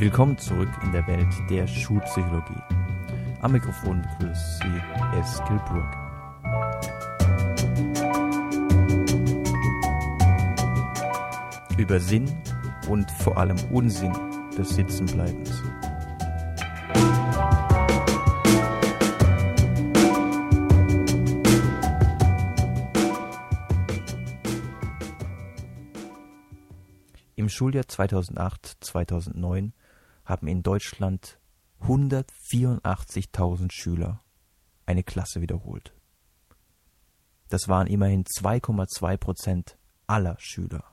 Willkommen 0.00 0.38
zurück 0.38 0.70
in 0.82 0.92
der 0.92 1.06
Welt 1.06 1.28
der 1.50 1.66
Schulpsychologie. 1.66 2.62
Am 3.42 3.52
Mikrofon 3.52 4.00
begrüßt 4.18 4.62
Sie 4.62 4.80
Eskil 5.18 5.60
Burg. 5.68 5.94
Über 11.76 12.00
Sinn 12.00 12.34
und 12.88 13.10
vor 13.10 13.36
allem 13.36 13.58
Unsinn 13.70 14.14
des 14.56 14.70
Sitzenbleibens. 14.70 15.62
Im 27.36 27.50
Schuljahr 27.50 27.84
2008-2009 27.84 29.72
haben 30.30 30.46
in 30.46 30.62
Deutschland 30.62 31.38
184.000 31.82 33.70
Schüler 33.72 34.22
eine 34.86 35.02
Klasse 35.02 35.40
wiederholt. 35.40 35.92
Das 37.48 37.68
waren 37.68 37.86
immerhin 37.86 38.24
2,2 38.24 39.16
Prozent 39.16 39.76
aller 40.06 40.36
Schüler. 40.38 40.84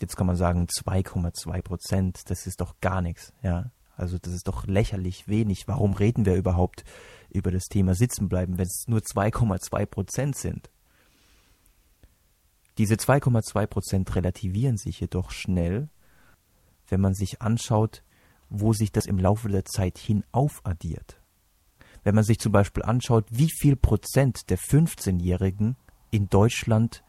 Jetzt 0.00 0.16
kann 0.16 0.28
man 0.28 0.36
sagen, 0.36 0.66
2,2 0.66 1.62
Prozent, 1.62 2.30
das 2.30 2.46
ist 2.46 2.60
doch 2.60 2.80
gar 2.80 3.02
nichts, 3.02 3.32
ja. 3.42 3.72
Also 3.96 4.16
das 4.16 4.32
ist 4.32 4.46
doch 4.46 4.64
lächerlich 4.64 5.26
wenig. 5.26 5.66
Warum 5.66 5.92
reden 5.92 6.24
wir 6.24 6.36
überhaupt 6.36 6.84
über 7.30 7.50
das 7.50 7.64
Thema 7.64 7.96
Sitzenbleiben, 7.96 8.56
wenn 8.56 8.66
es 8.66 8.84
nur 8.86 9.00
2,2 9.00 9.86
Prozent 9.86 10.36
sind? 10.36 10.70
Diese 12.78 12.94
2,2 12.94 13.66
Prozent 13.66 14.14
relativieren 14.14 14.76
sich 14.76 15.00
jedoch 15.00 15.32
schnell, 15.32 15.88
wenn 16.88 17.00
man 17.00 17.14
sich 17.14 17.42
anschaut, 17.42 18.02
wo 18.50 18.72
sich 18.72 18.92
das 18.92 19.06
im 19.06 19.18
Laufe 19.18 19.48
der 19.48 19.64
Zeit 19.64 19.98
hin 19.98 20.24
aufaddiert. 20.32 21.20
Wenn 22.04 22.14
man 22.14 22.24
sich 22.24 22.38
zum 22.38 22.52
Beispiel 22.52 22.82
anschaut, 22.82 23.26
wie 23.30 23.50
viel 23.50 23.76
Prozent 23.76 24.50
der 24.50 24.58
15-Jährigen 24.58 25.76
in 26.10 26.28
Deutschland 26.28 27.02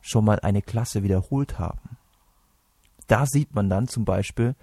schon 0.00 0.24
mal 0.24 0.40
eine 0.40 0.62
Klasse 0.62 1.02
wiederholt 1.02 1.58
haben. 1.58 1.98
Da 3.06 3.26
sieht 3.26 3.54
man 3.54 3.68
dann 3.68 3.88
zum 3.88 4.04
Beispiel, 4.04 4.54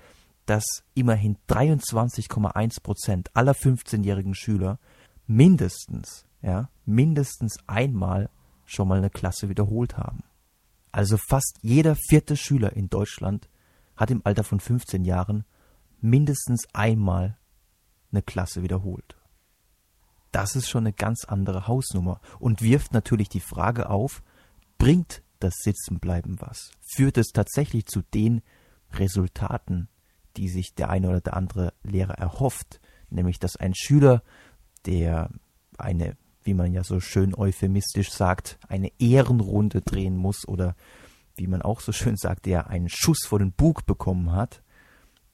dass 0.45 0.63
immerhin 0.93 1.37
23,1 1.49 2.81
Prozent 2.81 3.29
aller 3.33 3.51
15-jährigen 3.51 4.33
Schüler 4.33 4.79
mindestens, 5.27 6.25
ja, 6.41 6.69
mindestens 6.85 7.57
einmal 7.67 8.29
schon 8.65 8.87
mal 8.87 8.99
eine 8.99 9.09
Klasse 9.09 9.49
wiederholt 9.49 9.97
haben. 9.97 10.23
Also 10.91 11.17
fast 11.17 11.59
jeder 11.61 11.95
vierte 11.95 12.37
Schüler 12.37 12.73
in 12.73 12.89
Deutschland 12.89 13.49
hat 13.97 14.11
im 14.11 14.21
Alter 14.23 14.43
von 14.43 14.59
15 14.59 15.03
Jahren 15.03 15.43
mindestens 15.99 16.67
einmal 16.73 17.37
eine 18.11 18.21
Klasse 18.21 18.63
wiederholt. 18.63 19.17
Das 20.31 20.55
ist 20.55 20.69
schon 20.69 20.85
eine 20.85 20.93
ganz 20.93 21.25
andere 21.25 21.67
Hausnummer 21.67 22.21
und 22.39 22.61
wirft 22.61 22.93
natürlich 22.93 23.29
die 23.29 23.39
Frage 23.39 23.89
auf, 23.89 24.23
bringt 24.77 25.23
das 25.39 25.55
Sitzenbleiben 25.63 26.39
was? 26.39 26.71
Führt 26.81 27.17
es 27.17 27.27
tatsächlich 27.29 27.85
zu 27.85 28.01
den 28.13 28.41
Resultaten, 28.91 29.89
die 30.35 30.49
sich 30.49 30.75
der 30.75 30.89
eine 30.89 31.09
oder 31.09 31.21
der 31.21 31.35
andere 31.35 31.73
Lehrer 31.83 32.13
erhofft, 32.13 32.79
nämlich 33.09 33.39
dass 33.39 33.55
ein 33.55 33.73
Schüler, 33.75 34.23
der 34.85 35.29
eine, 35.77 36.17
wie 36.43 36.53
man 36.53 36.73
ja 36.73 36.83
so 36.83 36.99
schön 36.99 37.35
euphemistisch 37.35 38.11
sagt, 38.11 38.59
eine 38.67 38.91
Ehrenrunde 38.99 39.81
drehen 39.81 40.15
muss 40.15 40.47
oder 40.47 40.75
wie 41.37 41.47
man 41.47 41.61
auch 41.61 41.79
so 41.79 41.91
schön 41.91 42.17
sagt, 42.17 42.45
der 42.45 42.67
einen 42.67 42.89
Schuss 42.89 43.25
vor 43.25 43.39
den 43.39 43.51
Bug 43.51 43.85
bekommen 43.85 44.31
hat, 44.31 44.61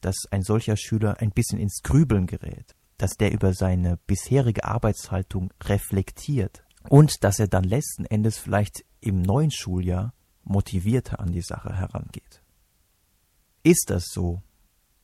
dass 0.01 0.25
ein 0.31 0.43
solcher 0.43 0.77
Schüler 0.77 1.19
ein 1.19 1.31
bisschen 1.31 1.59
ins 1.59 1.81
Grübeln 1.81 2.27
gerät, 2.27 2.75
dass 2.97 3.11
der 3.11 3.31
über 3.31 3.53
seine 3.53 3.97
bisherige 4.05 4.65
Arbeitshaltung 4.65 5.51
reflektiert 5.63 6.63
und 6.89 7.23
dass 7.23 7.39
er 7.39 7.47
dann 7.47 7.63
letzten 7.63 8.05
Endes 8.05 8.37
vielleicht 8.37 8.83
im 8.99 9.21
neuen 9.21 9.51
Schuljahr 9.51 10.13
motivierter 10.43 11.19
an 11.19 11.31
die 11.31 11.41
Sache 11.41 11.75
herangeht. 11.75 12.41
Ist 13.63 13.89
das 13.89 14.05
so? 14.11 14.41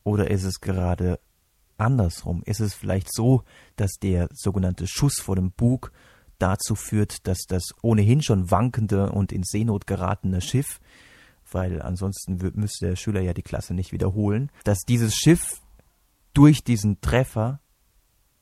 Oder 0.04 0.30
ist 0.30 0.44
es 0.44 0.60
gerade 0.60 1.18
andersrum? 1.78 2.42
Ist 2.44 2.60
es 2.60 2.74
vielleicht 2.74 3.12
so, 3.12 3.44
dass 3.76 3.92
der 4.02 4.28
sogenannte 4.32 4.86
Schuss 4.86 5.18
vor 5.18 5.36
dem 5.36 5.50
Bug 5.50 5.92
dazu 6.40 6.74
führt, 6.74 7.26
dass 7.26 7.42
das 7.46 7.70
ohnehin 7.82 8.22
schon 8.22 8.50
wankende 8.50 9.10
und 9.12 9.32
in 9.32 9.42
Seenot 9.42 9.86
geratene 9.86 10.40
Schiff, 10.40 10.80
weil 11.50 11.82
ansonsten 11.82 12.38
müsste 12.54 12.88
der 12.88 12.96
Schüler 12.96 13.20
ja 13.20 13.34
die 13.34 13.42
Klasse 13.42 13.74
nicht 13.74 13.92
wiederholen, 13.92 14.50
dass 14.64 14.80
dieses 14.80 15.14
Schiff 15.14 15.60
durch 16.32 16.64
diesen 16.64 17.00
Treffer 17.00 17.60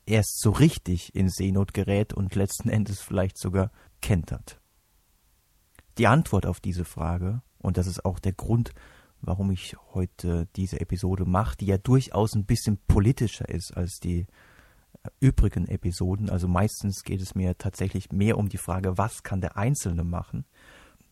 erst 0.05 0.39
so 0.41 0.51
richtig 0.51 1.15
in 1.15 1.29
Seenot 1.29 1.73
gerät 1.73 2.13
und 2.13 2.35
letzten 2.35 2.69
Endes 2.69 3.01
vielleicht 3.01 3.37
sogar 3.37 3.71
kentert. 4.01 4.59
Die 5.97 6.07
Antwort 6.07 6.45
auf 6.45 6.59
diese 6.59 6.85
Frage, 6.85 7.41
und 7.59 7.77
das 7.77 7.87
ist 7.87 8.05
auch 8.05 8.19
der 8.19 8.33
Grund, 8.33 8.71
warum 9.21 9.51
ich 9.51 9.75
heute 9.93 10.47
diese 10.55 10.79
Episode 10.79 11.25
mache, 11.25 11.57
die 11.57 11.65
ja 11.65 11.77
durchaus 11.77 12.33
ein 12.35 12.45
bisschen 12.45 12.77
politischer 12.87 13.49
ist 13.49 13.75
als 13.75 13.99
die 13.99 14.25
übrigen 15.19 15.67
Episoden. 15.67 16.29
Also 16.29 16.47
meistens 16.47 17.03
geht 17.03 17.21
es 17.21 17.35
mir 17.35 17.57
tatsächlich 17.57 18.11
mehr 18.11 18.37
um 18.37 18.49
die 18.49 18.57
Frage, 18.57 18.97
was 18.97 19.23
kann 19.23 19.41
der 19.41 19.57
Einzelne 19.57 20.03
machen? 20.03 20.45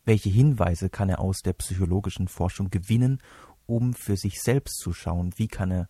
Welche 0.06 0.30
Hinweise 0.30 0.90
kann 0.90 1.10
er 1.10 1.20
aus 1.20 1.40
der 1.40 1.54
psychologischen 1.54 2.28
Forschung 2.28 2.70
gewinnen, 2.70 3.20
um 3.66 3.94
für 3.94 4.16
sich 4.16 4.42
selbst 4.42 4.80
zu 4.80 4.94
schauen, 4.94 5.34
wie 5.38 5.48
kann 5.48 5.72
er 5.72 5.90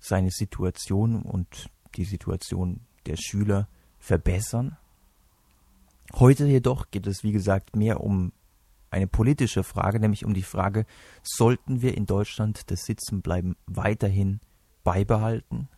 seine 0.00 0.30
Situation 0.30 1.22
und 1.22 1.70
die 1.94 2.04
Situation 2.04 2.80
der 3.06 3.16
Schüler 3.16 3.68
verbessern? 3.98 4.76
Heute 6.14 6.46
jedoch 6.46 6.90
geht 6.90 7.06
es, 7.06 7.22
wie 7.22 7.32
gesagt, 7.32 7.76
mehr 7.76 8.00
um 8.00 8.32
eine 8.90 9.06
politische 9.06 9.62
Frage, 9.62 10.00
nämlich 10.00 10.24
um 10.24 10.34
die 10.34 10.42
Frage, 10.42 10.84
sollten 11.22 11.80
wir 11.80 11.96
in 11.96 12.06
Deutschland 12.06 12.70
das 12.70 12.84
Sitzenbleiben 12.84 13.56
weiterhin 13.66 14.40
beibehalten? 14.84 15.68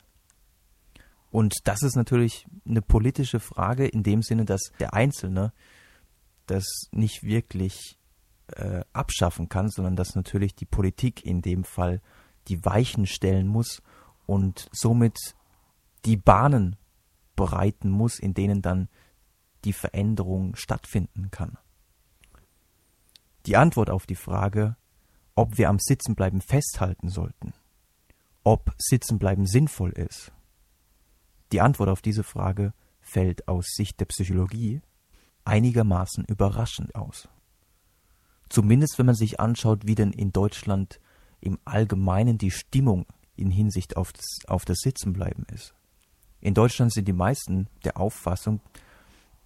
Und 1.34 1.66
das 1.66 1.82
ist 1.82 1.96
natürlich 1.96 2.46
eine 2.64 2.80
politische 2.80 3.40
Frage 3.40 3.88
in 3.88 4.04
dem 4.04 4.22
Sinne, 4.22 4.44
dass 4.44 4.70
der 4.78 4.94
Einzelne 4.94 5.52
das 6.46 6.64
nicht 6.92 7.24
wirklich 7.24 7.98
äh, 8.52 8.84
abschaffen 8.92 9.48
kann, 9.48 9.68
sondern 9.68 9.96
dass 9.96 10.14
natürlich 10.14 10.54
die 10.54 10.64
Politik 10.64 11.26
in 11.26 11.42
dem 11.42 11.64
Fall 11.64 12.00
die 12.46 12.64
Weichen 12.64 13.04
stellen 13.04 13.48
muss 13.48 13.82
und 14.26 14.68
somit 14.70 15.34
die 16.04 16.16
Bahnen 16.16 16.76
bereiten 17.34 17.90
muss, 17.90 18.20
in 18.20 18.34
denen 18.34 18.62
dann 18.62 18.88
die 19.64 19.72
Veränderung 19.72 20.54
stattfinden 20.54 21.32
kann. 21.32 21.58
Die 23.46 23.56
Antwort 23.56 23.90
auf 23.90 24.06
die 24.06 24.14
Frage, 24.14 24.76
ob 25.34 25.58
wir 25.58 25.68
am 25.68 25.80
Sitzenbleiben 25.80 26.42
festhalten 26.42 27.08
sollten, 27.08 27.54
ob 28.44 28.72
Sitzenbleiben 28.78 29.46
sinnvoll 29.46 29.90
ist, 29.90 30.30
die 31.54 31.60
Antwort 31.60 31.88
auf 31.88 32.02
diese 32.02 32.24
Frage 32.24 32.74
fällt 33.00 33.46
aus 33.46 33.66
Sicht 33.76 34.00
der 34.00 34.06
Psychologie 34.06 34.82
einigermaßen 35.44 36.24
überraschend 36.24 36.96
aus. 36.96 37.28
Zumindest 38.48 38.98
wenn 38.98 39.06
man 39.06 39.14
sich 39.14 39.38
anschaut, 39.38 39.86
wie 39.86 39.94
denn 39.94 40.10
in 40.10 40.32
Deutschland 40.32 40.98
im 41.40 41.60
Allgemeinen 41.64 42.38
die 42.38 42.50
Stimmung 42.50 43.06
in 43.36 43.52
Hinsicht 43.52 43.96
auf 43.96 44.12
das, 44.12 44.24
auf 44.48 44.64
das 44.64 44.78
Sitzenbleiben 44.80 45.46
ist. 45.54 45.74
In 46.40 46.54
Deutschland 46.54 46.92
sind 46.92 47.06
die 47.06 47.12
meisten 47.12 47.68
der 47.84 47.98
Auffassung, 47.98 48.60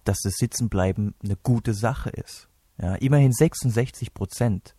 dass 0.03 0.21
das 0.23 0.33
Sitzenbleiben 0.37 1.13
eine 1.23 1.35
gute 1.35 1.75
Sache 1.75 2.09
ist. 2.09 2.49
Ja, 2.81 2.95
immerhin 2.95 3.33
66 3.33 4.15
Prozent 4.15 4.73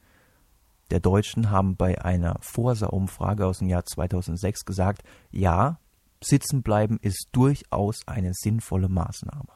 der 0.90 0.98
Deutschen 0.98 1.50
haben 1.50 1.76
bei 1.76 2.02
einer 2.02 2.38
Forsa-Umfrage 2.40 3.46
aus 3.46 3.58
dem 3.58 3.68
Jahr 3.68 3.84
2006 3.84 4.64
gesagt, 4.64 5.04
ja, 5.30 5.78
Sitzenbleiben 6.22 6.98
ist 7.00 7.28
durchaus 7.32 8.06
eine 8.06 8.32
sinnvolle 8.34 8.88
Maßnahme. 8.88 9.52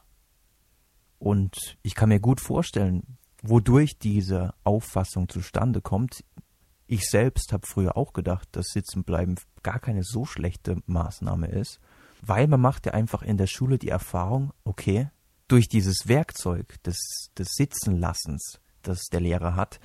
Und 1.19 1.79
ich 1.83 1.95
kann 1.95 2.09
mir 2.09 2.21
gut 2.21 2.41
vorstellen, 2.41 3.19
wodurch 3.43 3.99
diese 3.99 4.55
Auffassung 4.65 5.29
zustande 5.29 5.81
kommt. 5.81 6.25
Ich 6.87 7.09
selbst 7.09 7.53
habe 7.53 7.67
früher 7.67 7.97
auch 7.97 8.13
gedacht, 8.13 8.49
dass 8.53 8.67
Sitzenbleiben 8.69 9.37
gar 9.63 9.79
keine 9.79 10.03
so 10.03 10.25
schlechte 10.25 10.83
Maßnahme 10.87 11.49
ist, 11.49 11.81
weil 12.23 12.47
man 12.47 12.61
macht 12.61 12.87
ja 12.87 12.93
einfach 12.93 13.23
in 13.23 13.37
der 13.37 13.47
Schule 13.47 13.79
die 13.79 13.89
Erfahrung, 13.89 14.53
okay, 14.65 15.11
durch 15.49 15.69
dieses 15.69 16.09
Werkzeug 16.09 16.83
des, 16.83 16.99
des 17.37 17.49
Sitzenlassens, 17.53 18.61
das 18.83 19.05
der 19.13 19.21
Lehrer 19.21 19.57
hat, 19.57 19.81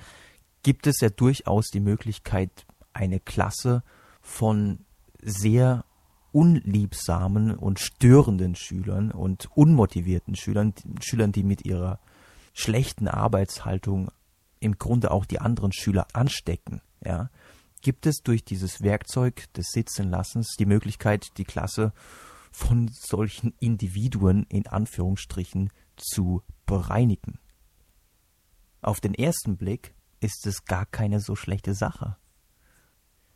gibt 0.62 0.86
es 0.86 1.00
ja 1.00 1.10
durchaus 1.10 1.68
die 1.68 1.80
Möglichkeit, 1.80 2.66
eine 2.92 3.20
Klasse 3.20 3.82
von 4.20 4.84
sehr 5.22 5.84
unliebsamen 6.32 7.56
und 7.56 7.80
störenden 7.80 8.54
Schülern 8.54 9.10
und 9.10 9.48
unmotivierten 9.54 10.36
Schülern, 10.36 10.74
Schülern, 11.00 11.32
die 11.32 11.42
mit 11.42 11.64
ihrer 11.64 12.00
schlechten 12.52 13.08
Arbeitshaltung 13.08 14.10
im 14.60 14.78
Grunde 14.78 15.10
auch 15.10 15.24
die 15.24 15.40
anderen 15.40 15.72
Schüler 15.72 16.06
anstecken, 16.12 16.82
ja, 17.04 17.30
gibt 17.80 18.06
es 18.06 18.18
durch 18.22 18.44
dieses 18.44 18.82
Werkzeug 18.82 19.52
des 19.54 19.68
Sitzenlassens 19.72 20.54
die 20.58 20.66
Möglichkeit, 20.66 21.28
die 21.38 21.44
Klasse 21.44 21.92
von 22.52 22.88
solchen 22.88 23.54
Individuen 23.60 24.44
in 24.48 24.66
Anführungsstrichen 24.66 25.70
zu 25.96 26.42
bereinigen. 26.66 27.38
Auf 28.82 29.00
den 29.00 29.14
ersten 29.14 29.56
Blick 29.56 29.94
ist 30.20 30.46
es 30.46 30.64
gar 30.64 30.86
keine 30.86 31.20
so 31.20 31.36
schlechte 31.36 31.74
Sache. 31.74 32.16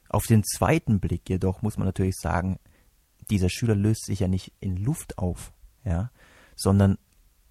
Auf 0.09 0.27
den 0.27 0.45
zweiten 0.45 1.01
Blick 1.01 1.29
jedoch 1.29 1.63
muss 1.63 1.77
man 1.77 1.87
natürlich 1.87 2.17
sagen, 2.17 2.59
dieser 3.31 3.49
Schüler 3.49 3.75
löst 3.75 4.07
sich 4.07 4.21
ja 4.21 4.29
nicht 4.29 4.53
in 4.61 4.77
Luft 4.77 5.19
auf, 5.19 5.53
ja, 5.85 6.11
sondern 6.57 6.99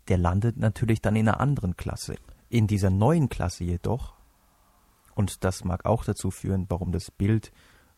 der 0.07 0.17
landet 0.17 0.57
natürlich 0.57 1.01
dann 1.01 1.15
in 1.15 1.27
einer 1.27 1.39
anderen 1.39 1.77
Klasse. 1.77 2.15
In 2.49 2.67
dieser 2.67 2.89
neuen 2.89 3.29
Klasse 3.29 3.63
jedoch, 3.63 4.13
und 5.15 5.43
das 5.43 5.63
mag 5.63 5.85
auch 5.85 6.03
dazu 6.03 6.31
führen, 6.31 6.65
warum 6.69 6.91
das 6.91 7.11
Bild 7.11 7.51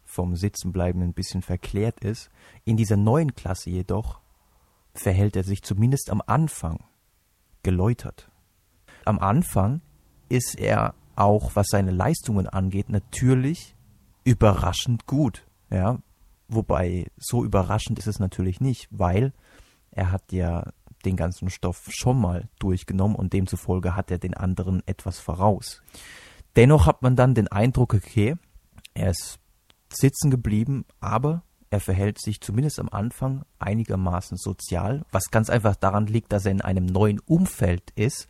vom 0.03 0.35
Sitzenbleiben 0.35 1.01
ein 1.01 1.13
bisschen 1.13 1.41
verklärt 1.41 2.03
ist, 2.03 2.29
in 2.63 2.77
dieser 2.77 2.97
neuen 2.97 3.33
Klasse 3.33 3.69
jedoch 3.69 4.21
verhält 4.93 5.35
er 5.35 5.43
sich 5.43 5.63
zumindest 5.63 6.09
am 6.09 6.21
Anfang 6.25 6.83
geläutert. 7.63 8.29
Am 9.03 9.19
Anfang 9.19 9.81
ist 10.29 10.55
er 10.55 10.93
auch, 11.15 11.55
was 11.55 11.67
seine 11.69 11.91
Leistungen 11.91 12.47
angeht, 12.47 12.89
natürlich 12.89 13.75
überraschend 14.23 15.05
gut. 15.05 15.45
Ja, 15.69 15.99
wobei 16.47 17.07
so 17.17 17.43
überraschend 17.43 17.99
ist 17.99 18.07
es 18.07 18.19
natürlich 18.19 18.59
nicht, 18.59 18.87
weil 18.91 19.33
er 19.91 20.11
hat 20.11 20.31
ja 20.31 20.71
den 21.05 21.15
ganzen 21.15 21.49
Stoff 21.49 21.87
schon 21.89 22.19
mal 22.19 22.49
durchgenommen 22.59 23.15
und 23.15 23.33
demzufolge 23.33 23.95
hat 23.95 24.11
er 24.11 24.17
den 24.17 24.33
anderen 24.33 24.81
etwas 24.87 25.19
voraus. 25.19 25.81
Dennoch 26.55 26.85
hat 26.85 27.01
man 27.01 27.15
dann 27.15 27.35
den 27.35 27.47
Eindruck, 27.47 27.93
okay, 27.93 28.35
er 28.93 29.11
ist 29.11 29.39
sitzen 29.89 30.31
geblieben, 30.31 30.85
aber 30.99 31.43
er 31.69 31.79
verhält 31.79 32.19
sich 32.21 32.41
zumindest 32.41 32.79
am 32.79 32.89
Anfang 32.89 33.43
einigermaßen 33.59 34.37
sozial, 34.37 35.05
was 35.11 35.31
ganz 35.31 35.49
einfach 35.49 35.75
daran 35.75 36.07
liegt, 36.07 36.31
dass 36.31 36.45
er 36.45 36.51
in 36.51 36.61
einem 36.61 36.85
neuen 36.85 37.19
Umfeld 37.19 37.91
ist, 37.95 38.27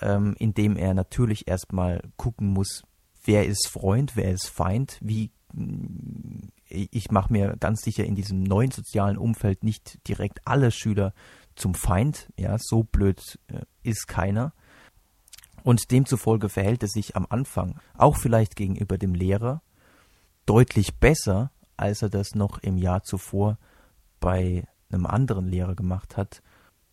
ähm, 0.00 0.34
in 0.38 0.54
dem 0.54 0.76
er 0.76 0.94
natürlich 0.94 1.48
erstmal 1.48 2.02
gucken 2.16 2.48
muss, 2.48 2.82
wer 3.24 3.46
ist 3.46 3.68
Freund, 3.68 4.16
wer 4.16 4.32
ist 4.32 4.48
Feind, 4.48 4.98
wie 5.00 5.30
ich 6.68 7.10
mache 7.10 7.32
mir 7.32 7.56
ganz 7.58 7.82
sicher 7.82 8.04
in 8.04 8.14
diesem 8.14 8.42
neuen 8.42 8.70
sozialen 8.70 9.16
Umfeld 9.16 9.64
nicht 9.64 10.06
direkt 10.06 10.46
alle 10.46 10.70
Schüler 10.70 11.14
zum 11.54 11.74
Feind, 11.74 12.30
ja, 12.36 12.56
so 12.58 12.84
blöd 12.84 13.38
äh, 13.48 13.62
ist 13.82 14.06
keiner. 14.06 14.52
Und 15.64 15.90
demzufolge 15.90 16.48
verhält 16.48 16.82
es 16.82 16.92
sich 16.92 17.16
am 17.16 17.26
Anfang, 17.28 17.80
auch 17.94 18.16
vielleicht 18.16 18.56
gegenüber 18.56 18.96
dem 18.96 19.14
Lehrer, 19.14 19.62
deutlich 20.46 20.94
besser, 20.96 21.50
als 21.76 22.02
er 22.02 22.10
das 22.10 22.34
noch 22.34 22.58
im 22.58 22.78
Jahr 22.78 23.02
zuvor 23.02 23.58
bei 24.20 24.66
einem 24.90 25.06
anderen 25.06 25.46
Lehrer 25.46 25.74
gemacht 25.74 26.16
hat, 26.16 26.42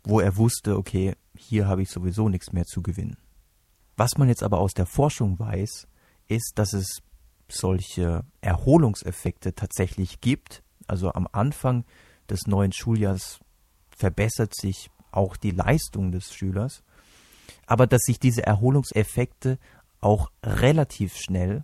wo 0.03 0.19
er 0.19 0.35
wusste, 0.37 0.77
okay, 0.77 1.15
hier 1.35 1.67
habe 1.67 1.81
ich 1.83 1.89
sowieso 1.89 2.29
nichts 2.29 2.51
mehr 2.51 2.65
zu 2.65 2.81
gewinnen. 2.81 3.17
Was 3.97 4.17
man 4.17 4.27
jetzt 4.27 4.43
aber 4.43 4.59
aus 4.59 4.73
der 4.73 4.85
Forschung 4.85 5.39
weiß, 5.39 5.87
ist, 6.27 6.53
dass 6.55 6.73
es 6.73 7.01
solche 7.47 8.23
Erholungseffekte 8.41 9.53
tatsächlich 9.53 10.21
gibt. 10.21 10.63
Also 10.87 11.13
am 11.13 11.27
Anfang 11.31 11.85
des 12.29 12.47
neuen 12.47 12.71
Schuljahrs 12.71 13.39
verbessert 13.89 14.55
sich 14.55 14.89
auch 15.11 15.37
die 15.37 15.51
Leistung 15.51 16.11
des 16.11 16.33
Schülers, 16.33 16.83
aber 17.65 17.87
dass 17.87 18.01
sich 18.01 18.19
diese 18.19 18.45
Erholungseffekte 18.45 19.57
auch 20.01 20.31
relativ 20.43 21.15
schnell, 21.15 21.63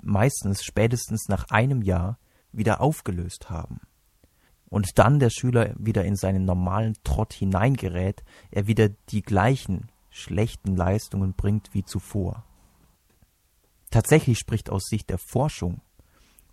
meistens 0.00 0.62
spätestens 0.62 1.28
nach 1.28 1.48
einem 1.50 1.82
Jahr, 1.82 2.18
wieder 2.52 2.80
aufgelöst 2.80 3.48
haben. 3.50 3.80
Und 4.68 4.98
dann 4.98 5.18
der 5.18 5.30
Schüler 5.30 5.74
wieder 5.78 6.04
in 6.04 6.16
seinen 6.16 6.44
normalen 6.44 6.94
Trott 7.04 7.32
hineingerät, 7.32 8.22
er 8.50 8.66
wieder 8.66 8.88
die 9.08 9.22
gleichen 9.22 9.90
schlechten 10.10 10.76
Leistungen 10.76 11.34
bringt 11.34 11.74
wie 11.74 11.84
zuvor. 11.84 12.44
Tatsächlich 13.92 14.38
spricht 14.38 14.70
aus 14.70 14.86
Sicht 14.86 15.10
der 15.10 15.18
Forschung 15.18 15.82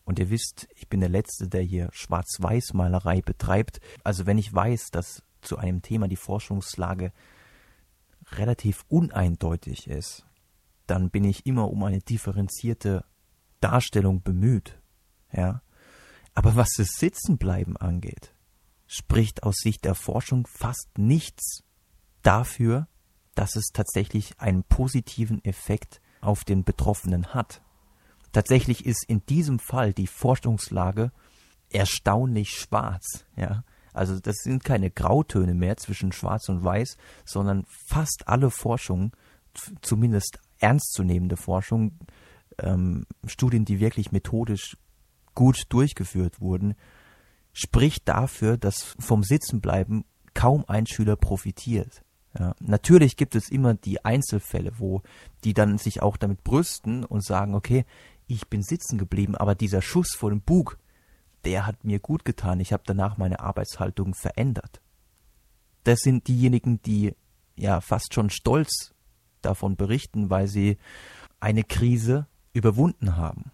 und 0.03 0.19
ihr 0.19 0.29
wisst, 0.29 0.67
ich 0.75 0.89
bin 0.89 0.99
der 0.99 1.07
Letzte, 1.07 1.47
der 1.47 1.61
hier 1.61 1.89
Schwarz-Weiß-Malerei 1.93 3.21
betreibt. 3.21 3.79
Also 4.03 4.25
wenn 4.25 4.37
ich 4.37 4.53
weiß, 4.53 4.91
dass 4.91 5.23
zu 5.39 5.57
einem 5.57 5.81
Thema 5.81 6.09
die 6.09 6.17
Forschungslage 6.17 7.13
relativ 8.33 8.83
uneindeutig 8.89 9.87
ist, 9.87 10.25
dann 10.85 11.09
bin 11.11 11.23
ich 11.23 11.45
immer 11.45 11.71
um 11.71 11.81
eine 11.83 11.99
differenzierte 11.99 13.05
Darstellung 13.61 14.21
bemüht. 14.21 14.77
Ja. 15.31 15.61
Aber 16.33 16.57
was 16.57 16.71
das 16.75 16.89
Sitzenbleiben 16.97 17.77
angeht, 17.77 18.33
spricht 18.85 19.43
aus 19.43 19.55
Sicht 19.59 19.85
der 19.85 19.95
Forschung 19.95 20.45
fast 20.45 20.89
nichts 20.97 21.63
dafür, 22.21 22.89
dass 23.33 23.55
es 23.55 23.67
tatsächlich 23.71 24.41
einen 24.41 24.63
positiven 24.65 25.41
Effekt 25.45 26.01
auf 26.21 26.43
den 26.43 26.63
Betroffenen 26.63 27.33
hat. 27.33 27.61
Tatsächlich 28.31 28.85
ist 28.85 29.05
in 29.07 29.25
diesem 29.25 29.59
Fall 29.59 29.93
die 29.93 30.07
Forschungslage 30.07 31.11
erstaunlich 31.69 32.51
schwarz, 32.51 33.25
ja. 33.35 33.63
Also 33.91 34.19
das 34.19 34.35
sind 34.43 34.63
keine 34.63 34.91
Grautöne 34.91 35.55
mehr 35.55 35.75
zwischen 35.77 36.11
Schwarz 36.11 36.47
und 36.47 36.63
Weiß, 36.63 36.95
sondern 37.25 37.65
fast 37.87 38.27
alle 38.27 38.51
Forschung, 38.51 39.15
zumindest 39.81 40.39
ernstzunehmende 40.59 41.37
Forschung, 41.37 41.97
ähm, 42.59 43.05
Studien, 43.25 43.65
die 43.65 43.79
wirklich 43.79 44.11
methodisch 44.11 44.77
gut 45.33 45.63
durchgeführt 45.69 46.39
wurden, 46.39 46.75
spricht 47.51 48.07
dafür, 48.07 48.57
dass 48.57 48.95
vom 48.99 49.23
Sitzenbleiben 49.23 50.05
kaum 50.33 50.65
ein 50.67 50.85
Schüler 50.85 51.15
profitiert. 51.15 52.03
Ja, 52.39 52.55
natürlich 52.61 53.17
gibt 53.17 53.35
es 53.35 53.49
immer 53.49 53.73
die 53.73 54.03
Einzelfälle, 54.05 54.71
wo 54.77 55.01
die 55.43 55.53
dann 55.53 55.77
sich 55.77 56.01
auch 56.01 56.15
damit 56.15 56.43
brüsten 56.45 57.03
und 57.03 57.23
sagen, 57.23 57.53
okay, 57.53 57.85
ich 58.27 58.47
bin 58.47 58.63
sitzen 58.63 58.97
geblieben, 58.97 59.35
aber 59.35 59.55
dieser 59.55 59.81
Schuss 59.81 60.15
vor 60.15 60.29
dem 60.29 60.39
Bug, 60.39 60.77
der 61.43 61.65
hat 61.65 61.83
mir 61.83 61.99
gut 61.99 62.23
getan. 62.23 62.61
Ich 62.61 62.71
habe 62.71 62.83
danach 62.85 63.17
meine 63.17 63.41
Arbeitshaltung 63.41 64.13
verändert. 64.13 64.81
Das 65.83 65.99
sind 65.99 66.27
diejenigen, 66.27 66.81
die 66.81 67.13
ja 67.57 67.81
fast 67.81 68.13
schon 68.13 68.29
stolz 68.29 68.93
davon 69.41 69.75
berichten, 69.75 70.29
weil 70.29 70.47
sie 70.47 70.77
eine 71.39 71.63
Krise 71.63 72.27
überwunden 72.53 73.17
haben. 73.17 73.51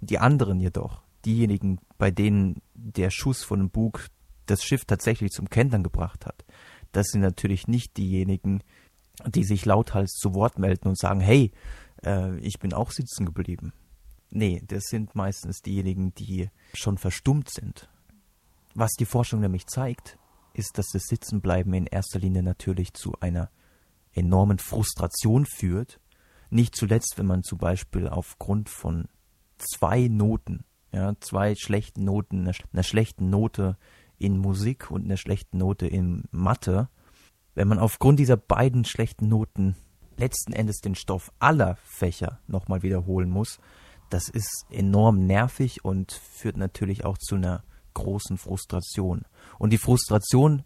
Die 0.00 0.18
anderen 0.18 0.60
jedoch, 0.60 1.02
diejenigen, 1.24 1.78
bei 1.98 2.10
denen 2.10 2.62
der 2.74 3.10
Schuss 3.10 3.42
von 3.42 3.58
dem 3.58 3.70
Bug 3.70 4.06
das 4.46 4.62
Schiff 4.62 4.84
tatsächlich 4.84 5.32
zum 5.32 5.48
Kentern 5.48 5.82
gebracht 5.82 6.26
hat, 6.26 6.44
das 6.96 7.08
sind 7.08 7.20
natürlich 7.20 7.66
nicht 7.66 7.96
diejenigen, 7.96 8.62
die 9.26 9.44
sich 9.44 9.64
lauthals 9.64 10.12
zu 10.12 10.34
Wort 10.34 10.58
melden 10.58 10.88
und 10.88 10.98
sagen, 10.98 11.20
hey, 11.20 11.52
äh, 12.04 12.36
ich 12.38 12.58
bin 12.58 12.72
auch 12.72 12.90
sitzen 12.90 13.26
geblieben. 13.26 13.72
Nee, 14.30 14.62
das 14.66 14.84
sind 14.84 15.14
meistens 15.14 15.62
diejenigen, 15.62 16.14
die 16.14 16.50
schon 16.72 16.98
verstummt 16.98 17.50
sind. 17.50 17.88
Was 18.74 18.90
die 18.98 19.04
Forschung 19.04 19.40
nämlich 19.40 19.66
zeigt, 19.66 20.18
ist, 20.52 20.78
dass 20.78 20.88
das 20.92 21.04
Sitzenbleiben 21.04 21.72
in 21.74 21.86
erster 21.86 22.18
Linie 22.18 22.42
natürlich 22.42 22.94
zu 22.94 23.14
einer 23.20 23.50
enormen 24.12 24.58
Frustration 24.58 25.46
führt. 25.46 26.00
Nicht 26.50 26.76
zuletzt, 26.76 27.14
wenn 27.16 27.26
man 27.26 27.42
zum 27.42 27.58
Beispiel 27.58 28.08
aufgrund 28.08 28.68
von 28.68 29.08
zwei 29.58 30.08
Noten, 30.08 30.64
ja, 30.92 31.14
zwei 31.20 31.54
schlechten 31.56 32.04
Noten, 32.04 32.40
einer, 32.40 32.54
einer 32.72 32.82
schlechten 32.82 33.30
Note 33.30 33.76
in 34.18 34.38
Musik 34.38 34.90
und 34.90 35.04
einer 35.04 35.16
schlechten 35.16 35.58
Note 35.58 35.86
in 35.86 36.24
Mathe, 36.30 36.88
wenn 37.54 37.68
man 37.68 37.78
aufgrund 37.78 38.18
dieser 38.18 38.36
beiden 38.36 38.84
schlechten 38.84 39.28
Noten 39.28 39.76
letzten 40.16 40.52
Endes 40.52 40.80
den 40.80 40.94
Stoff 40.94 41.32
aller 41.38 41.76
Fächer 41.76 42.40
nochmal 42.46 42.82
wiederholen 42.82 43.30
muss, 43.30 43.58
das 44.10 44.28
ist 44.28 44.66
enorm 44.70 45.26
nervig 45.26 45.84
und 45.84 46.12
führt 46.12 46.56
natürlich 46.56 47.04
auch 47.04 47.18
zu 47.18 47.36
einer 47.36 47.64
großen 47.94 48.38
Frustration. 48.38 49.22
Und 49.58 49.72
die 49.72 49.78
Frustration 49.78 50.64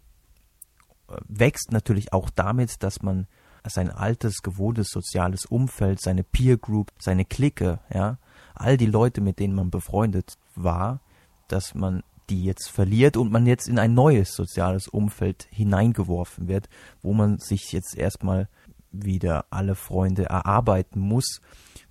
äh, 1.07 1.15
wächst 1.27 1.71
natürlich 1.71 2.13
auch 2.13 2.29
damit, 2.29 2.83
dass 2.83 3.01
man 3.01 3.27
sein 3.65 3.91
altes, 3.91 4.41
gewohntes 4.41 4.89
soziales 4.89 5.45
Umfeld, 5.45 6.01
seine 6.01 6.23
Peer 6.23 6.57
Group, 6.57 6.91
seine 6.99 7.25
Clique, 7.25 7.79
ja, 7.93 8.17
all 8.55 8.77
die 8.77 8.85
Leute, 8.85 9.21
mit 9.21 9.39
denen 9.39 9.55
man 9.55 9.69
befreundet 9.69 10.37
war, 10.55 11.01
dass 11.47 11.75
man 11.75 12.03
die 12.29 12.43
jetzt 12.43 12.69
verliert 12.69 13.17
und 13.17 13.31
man 13.31 13.45
jetzt 13.45 13.67
in 13.67 13.79
ein 13.79 13.93
neues 13.93 14.33
soziales 14.33 14.87
Umfeld 14.87 15.47
hineingeworfen 15.51 16.47
wird, 16.47 16.69
wo 17.01 17.13
man 17.13 17.39
sich 17.39 17.71
jetzt 17.71 17.97
erstmal 17.97 18.47
wieder 18.91 19.45
alle 19.49 19.75
Freunde 19.75 20.25
erarbeiten 20.25 20.99
muss, 20.99 21.41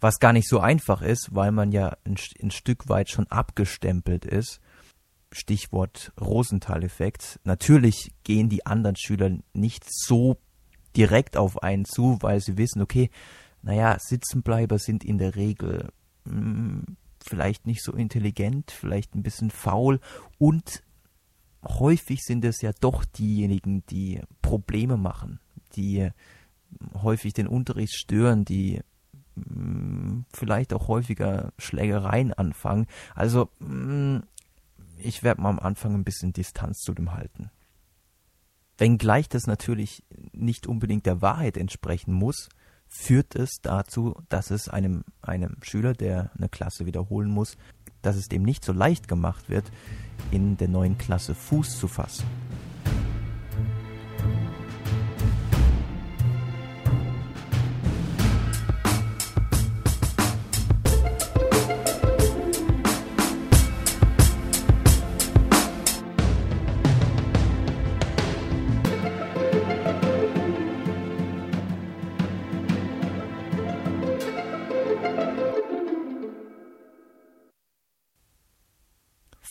was 0.00 0.18
gar 0.18 0.33
nicht 0.33 0.49
so 0.49 0.61
einfach 0.61 1.02
ist, 1.02 1.30
weil 1.33 1.52
man 1.52 1.73
ja 1.73 1.97
ein, 2.04 2.16
ein 2.42 2.50
Stück 2.50 2.88
weit 2.88 3.11
schon 3.11 3.26
abgestempelt 3.28 4.25
ist. 4.25 4.61
Stichwort 5.30 6.12
Rosenthal-Effekt. 6.21 7.38
Natürlich 7.45 8.12
gehen 8.25 8.49
die 8.49 8.64
anderen 8.64 8.97
Schüler 8.97 9.30
nicht 9.52 9.85
so 9.88 10.38
direkt 10.97 11.37
auf 11.37 11.62
einen 11.62 11.85
zu, 11.85 12.18
weil 12.21 12.40
sie 12.40 12.57
wissen, 12.57 12.80
okay, 12.80 13.11
naja, 13.62 13.99
Sitzenbleiber 13.99 14.78
sind 14.78 15.04
in 15.04 15.18
der 15.18 15.37
Regel 15.37 15.90
hm, 16.25 16.97
vielleicht 17.28 17.66
nicht 17.66 17.82
so 17.82 17.92
intelligent, 17.92 18.70
vielleicht 18.70 19.14
ein 19.14 19.23
bisschen 19.23 19.50
faul 19.50 20.00
und 20.38 20.82
häufig 21.62 22.23
sind 22.23 22.44
es 22.44 22.61
ja 22.62 22.73
doch 22.80 23.04
diejenigen, 23.04 23.85
die 23.87 24.20
Probleme 24.42 24.97
machen, 24.97 25.40
die 25.75 26.11
häufig 26.94 27.32
den 27.32 27.49
Unterricht 27.49 27.94
stören, 27.94 28.44
die 28.44 28.80
mh, 29.35 30.25
vielleicht 30.32 30.73
auch 30.73 30.88
häufiger 30.88 31.52
Schlägereien 31.58 32.32
anfangen. 32.32 32.87
Also 33.14 33.50
mh, 33.58 34.23
ich 34.99 35.23
werde 35.23 35.40
mal 35.40 35.50
am 35.50 35.58
Anfang 35.58 35.94
ein 35.94 36.04
bisschen 36.04 36.32
Distanz 36.32 36.78
zu 36.78 36.92
dem 36.92 37.12
halten. 37.12 37.50
Wenngleich 38.76 39.28
das 39.28 39.47
natürlich 39.47 40.04
nicht 40.32 40.66
unbedingt 40.66 41.06
der 41.06 41.20
Wahrheit 41.20 41.56
entsprechen 41.56 42.12
muss, 42.12 42.49
führt 42.88 43.35
es 43.35 43.61
dazu, 43.62 44.14
dass 44.28 44.50
es 44.50 44.68
einem, 44.68 45.04
einem 45.23 45.57
Schüler, 45.62 45.92
der 45.92 46.30
eine 46.37 46.49
Klasse 46.49 46.87
wiederholen 46.87 47.30
muss, 47.30 47.57
dass 48.02 48.16
es 48.16 48.28
dem 48.28 48.42
nicht 48.42 48.64
so 48.64 48.73
leicht 48.73 49.09
gemacht 49.09 49.49
wird, 49.49 49.71
in 50.30 50.57
der 50.57 50.68
neuen 50.68 50.99
Klasse 50.99 51.35
Fuß 51.35 51.78
zu 51.78 51.88
fassen. 51.88 52.26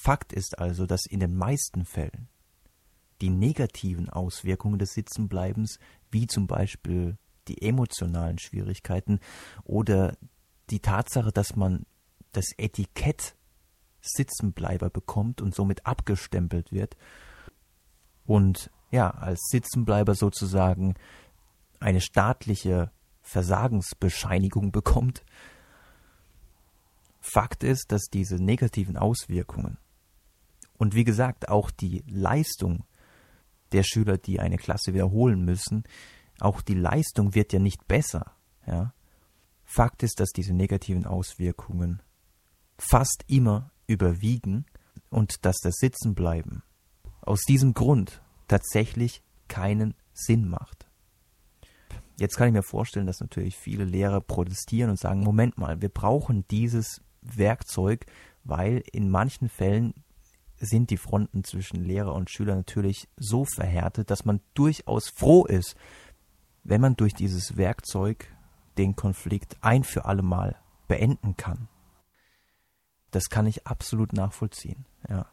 Fakt 0.08 0.32
ist 0.32 0.58
also, 0.58 0.86
dass 0.86 1.06
in 1.06 1.20
den 1.20 1.36
meisten 1.36 1.84
Fällen 1.84 2.30
die 3.20 3.30
negativen 3.30 4.10
Auswirkungen 4.10 4.80
des 4.80 4.94
Sitzenbleibens, 4.94 5.80
wie 6.12 6.28
zum 6.28 6.48
Beispiel 6.48 7.18
die 7.50 7.62
emotionalen 7.62 8.40
Schwierigkeiten 8.40 9.20
oder 9.66 10.16
die 10.70 10.80
Tatsache, 10.80 11.34
dass 11.34 11.58
man 11.58 11.86
das 12.32 12.54
Etikett 12.56 13.36
Sitzenbleiber 14.00 14.90
bekommt 14.90 15.42
und 15.42 15.54
somit 15.54 15.86
abgestempelt 15.86 16.72
wird 16.72 16.96
und 18.26 18.72
ja, 18.92 19.10
als 19.10 19.42
Sitzenbleiber 19.52 20.16
sozusagen 20.16 20.96
eine 21.82 22.00
staatliche 22.00 22.92
Versagensbescheinigung 23.24 24.72
bekommt. 24.72 25.26
Fakt 27.20 27.66
ist, 27.66 27.92
dass 27.92 28.06
diese 28.06 28.36
negativen 28.36 28.96
Auswirkungen 28.96 29.78
und 30.78 30.96
wie 30.96 31.04
gesagt, 31.04 31.50
auch 31.50 31.72
die 31.72 32.04
Leistung 32.08 32.86
der 33.72 33.84
Schüler, 33.84 34.18
die 34.18 34.40
eine 34.40 34.58
Klasse 34.58 34.94
wiederholen 34.94 35.44
müssen, 35.44 35.84
auch 36.40 36.62
die 36.62 36.76
Leistung 36.76 37.36
wird 37.36 37.54
ja 37.54 37.60
nicht 37.60 37.88
besser. 37.88 38.34
Ja? 38.66 38.94
Fakt 39.66 40.04
ist, 40.04 40.20
dass 40.20 40.30
diese 40.30 40.54
negativen 40.54 41.06
Auswirkungen 41.06 42.02
fast 42.78 43.24
immer 43.28 43.72
überwiegen 43.88 44.66
und 45.10 45.46
dass 45.46 45.58
das 45.58 45.76
Sitzenbleiben 45.78 46.64
aus 47.22 47.42
diesem 47.42 47.74
Grund 47.74 48.22
tatsächlich 48.48 49.24
keinen 49.48 49.96
Sinn 50.14 50.48
macht. 50.48 50.88
Jetzt 52.20 52.36
kann 52.36 52.48
ich 52.48 52.54
mir 52.54 52.64
vorstellen, 52.64 53.06
dass 53.06 53.20
natürlich 53.20 53.56
viele 53.58 53.84
Lehrer 53.84 54.22
protestieren 54.22 54.90
und 54.90 55.00
sagen, 55.00 55.22
Moment 55.22 55.58
mal, 55.58 55.82
wir 55.82 55.90
brauchen 55.90 56.48
dieses 56.50 57.02
Werkzeug, 57.22 58.06
weil 58.44 58.84
in 58.92 59.10
manchen 59.10 59.50
Fällen 59.50 59.94
sind 60.60 60.90
die 60.90 60.98
Fronten 60.98 61.44
zwischen 61.44 61.84
Lehrer 61.84 62.14
und 62.14 62.30
Schüler 62.30 62.56
natürlich 62.56 63.08
so 63.18 63.46
verhärtet, 63.46 64.10
dass 64.10 64.26
man 64.26 64.42
durchaus 64.54 65.10
froh 65.10 65.46
ist, 65.46 65.76
wenn 66.64 66.82
man 66.82 66.96
durch 66.96 67.14
dieses 67.14 67.58
Werkzeug 67.58 68.28
den 68.78 68.96
Konflikt 68.96 69.58
ein 69.62 69.84
für 69.84 70.06
alle 70.06 70.24
Mal 70.24 70.56
beenden 70.88 71.38
kann. 71.38 71.68
Das 73.12 73.30
kann 73.30 73.46
ich 73.46 73.68
absolut 73.68 74.14
nachvollziehen, 74.14 74.86
ja. 75.10 75.28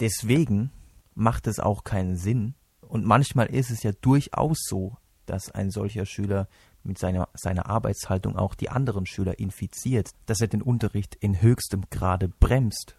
Deswegen 0.00 0.72
macht 1.14 1.46
es 1.46 1.58
auch 1.58 1.84
keinen 1.84 2.16
Sinn, 2.16 2.54
und 2.88 3.04
manchmal 3.04 3.46
ist 3.46 3.70
es 3.70 3.82
ja 3.82 3.92
durchaus 4.00 4.58
so, 4.68 4.96
dass 5.26 5.50
ein 5.50 5.70
solcher 5.70 6.06
Schüler 6.06 6.48
mit 6.82 6.98
seiner, 6.98 7.28
seiner 7.34 7.66
Arbeitshaltung 7.66 8.36
auch 8.36 8.54
die 8.54 8.70
anderen 8.70 9.06
Schüler 9.06 9.38
infiziert, 9.38 10.10
dass 10.26 10.40
er 10.40 10.46
den 10.46 10.62
Unterricht 10.62 11.16
in 11.16 11.40
höchstem 11.40 11.82
Grade 11.90 12.28
bremst 12.28 12.96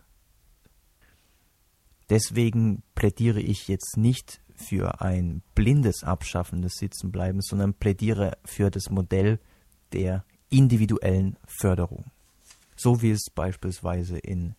Deswegen 2.09 2.83
plädiere 2.95 3.41
ich 3.41 3.67
jetzt 3.67 3.97
nicht 3.97 4.41
für 4.55 5.01
ein 5.01 5.43
blindes 5.55 6.03
Abschaffen 6.03 6.61
des 6.61 6.75
Sitzenbleibens, 6.75 7.47
sondern 7.47 7.73
plädiere 7.73 8.37
für 8.45 8.71
das 8.71 8.89
Modell 8.89 9.39
der 9.91 10.23
individuellen 10.49 11.37
Förderung. 11.45 12.05
So 12.75 13.01
wie 13.01 13.11
es 13.11 13.29
beispielsweise 13.33 14.17
in 14.17 14.55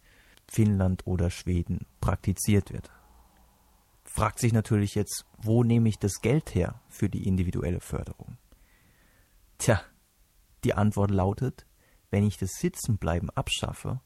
Finnland 0.47 1.07
oder 1.07 1.31
Schweden 1.31 1.87
praktiziert 2.01 2.73
wird. 2.73 2.91
Fragt 4.05 4.39
sich 4.41 4.53
natürlich 4.53 4.95
jetzt, 4.95 5.25
wo 5.37 5.63
nehme 5.63 5.89
ich 5.89 5.99
das 5.99 6.21
Geld 6.21 6.55
her 6.55 6.81
für 6.89 7.09
die 7.09 7.27
individuelle 7.27 7.81
Förderung? 7.81 8.39
Tja, 9.59 9.81
die 10.65 10.75
Antwort 10.75 11.11
lautet, 11.11 11.67
wenn 12.11 12.27
ich 12.27 12.39
das 12.39 12.53
Sitzenbleiben 12.59 13.31
abschaffe, 13.31 14.01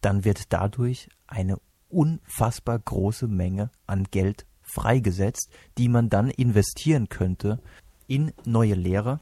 dann 0.00 0.24
wird 0.24 0.52
dadurch 0.52 1.08
eine 1.26 1.58
unfassbar 1.92 2.78
große 2.78 3.28
Menge 3.28 3.70
an 3.86 4.04
Geld 4.04 4.46
freigesetzt, 4.62 5.50
die 5.78 5.88
man 5.88 6.08
dann 6.08 6.30
investieren 6.30 7.08
könnte 7.08 7.60
in 8.06 8.32
neue 8.44 8.74
Lehrer, 8.74 9.20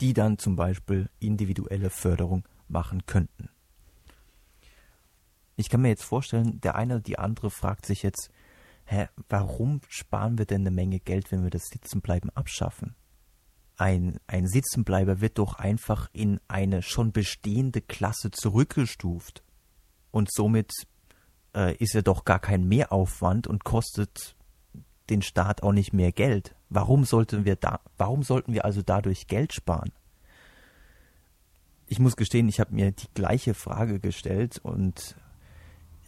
die 0.00 0.12
dann 0.12 0.38
zum 0.38 0.56
Beispiel 0.56 1.08
individuelle 1.20 1.90
Förderung 1.90 2.44
machen 2.68 3.06
könnten. 3.06 3.50
Ich 5.56 5.68
kann 5.68 5.80
mir 5.80 5.88
jetzt 5.88 6.04
vorstellen, 6.04 6.60
der 6.60 6.76
eine 6.76 6.94
oder 6.94 7.02
die 7.02 7.18
andere 7.18 7.50
fragt 7.50 7.84
sich 7.86 8.02
jetzt, 8.02 8.30
hä, 8.84 9.08
warum 9.28 9.80
sparen 9.88 10.38
wir 10.38 10.46
denn 10.46 10.62
eine 10.62 10.70
Menge 10.70 11.00
Geld, 11.00 11.32
wenn 11.32 11.42
wir 11.42 11.50
das 11.50 11.66
Sitzenbleiben 11.66 12.30
abschaffen? 12.30 12.94
Ein, 13.76 14.18
ein 14.26 14.46
Sitzenbleiber 14.46 15.20
wird 15.20 15.38
doch 15.38 15.54
einfach 15.54 16.10
in 16.12 16.40
eine 16.48 16.82
schon 16.82 17.12
bestehende 17.12 17.80
Klasse 17.80 18.30
zurückgestuft 18.30 19.42
und 20.10 20.32
somit 20.32 20.72
äh, 21.54 21.74
ist 21.76 21.94
ja 21.94 22.02
doch 22.02 22.24
gar 22.24 22.38
kein 22.38 22.66
Mehraufwand 22.68 23.46
und 23.46 23.64
kostet 23.64 24.36
den 25.10 25.22
Staat 25.22 25.62
auch 25.62 25.72
nicht 25.72 25.92
mehr 25.92 26.12
Geld. 26.12 26.54
Warum 26.68 27.04
sollten 27.04 27.44
wir 27.44 27.56
da, 27.56 27.80
warum 27.96 28.22
sollten 28.22 28.52
wir 28.52 28.64
also 28.64 28.82
dadurch 28.82 29.26
Geld 29.26 29.52
sparen? 29.52 29.92
Ich 31.86 31.98
muss 31.98 32.16
gestehen, 32.16 32.48
ich 32.48 32.60
habe 32.60 32.74
mir 32.74 32.92
die 32.92 33.08
gleiche 33.14 33.54
Frage 33.54 33.98
gestellt 33.98 34.58
und 34.62 35.16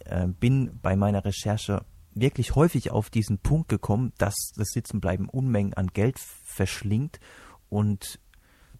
äh, 0.05 0.27
bin 0.27 0.79
bei 0.81 0.95
meiner 0.95 1.25
Recherche 1.25 1.83
wirklich 2.13 2.55
häufig 2.55 2.91
auf 2.91 3.09
diesen 3.09 3.39
Punkt 3.39 3.69
gekommen, 3.69 4.13
dass 4.17 4.35
das 4.55 4.69
Sitzenbleiben 4.69 5.29
Unmengen 5.29 5.73
an 5.73 5.87
Geld 5.87 6.19
verschlingt 6.19 7.19
und 7.69 8.19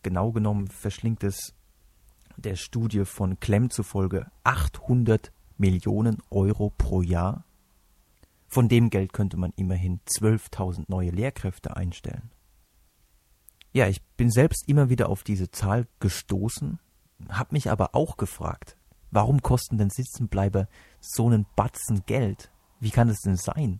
genau 0.03 0.31
genommen 0.31 0.67
verschlingt 0.67 1.23
es 1.23 1.55
der 2.37 2.55
Studie 2.55 3.05
von 3.05 3.39
Klemm 3.39 3.69
zufolge 3.69 4.27
800 4.43 5.31
Millionen 5.61 6.17
Euro 6.31 6.73
pro 6.77 7.01
Jahr. 7.01 7.45
Von 8.47 8.67
dem 8.67 8.89
Geld 8.89 9.13
könnte 9.13 9.37
man 9.37 9.53
immerhin 9.55 10.01
12.000 10.07 10.85
neue 10.87 11.11
Lehrkräfte 11.11 11.77
einstellen. 11.77 12.31
Ja, 13.71 13.87
ich 13.87 14.01
bin 14.17 14.29
selbst 14.29 14.67
immer 14.67 14.89
wieder 14.89 15.07
auf 15.07 15.23
diese 15.23 15.51
Zahl 15.51 15.87
gestoßen, 15.99 16.79
habe 17.29 17.53
mich 17.53 17.69
aber 17.69 17.95
auch 17.95 18.17
gefragt, 18.17 18.75
warum 19.11 19.41
kosten 19.41 19.77
denn 19.77 19.91
Sitzenbleiber 19.91 20.67
so 20.99 21.27
einen 21.27 21.45
Batzen 21.55 22.03
Geld? 22.05 22.51
Wie 22.79 22.89
kann 22.89 23.07
es 23.07 23.21
denn 23.21 23.37
sein? 23.37 23.79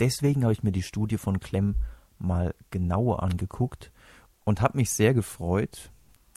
Deswegen 0.00 0.42
habe 0.42 0.54
ich 0.54 0.62
mir 0.62 0.72
die 0.72 0.82
Studie 0.82 1.18
von 1.18 1.40
Klemm 1.40 1.76
mal 2.18 2.54
genauer 2.70 3.22
angeguckt 3.22 3.92
und 4.44 4.62
habe 4.62 4.78
mich 4.78 4.90
sehr 4.90 5.12
gefreut, 5.12 5.92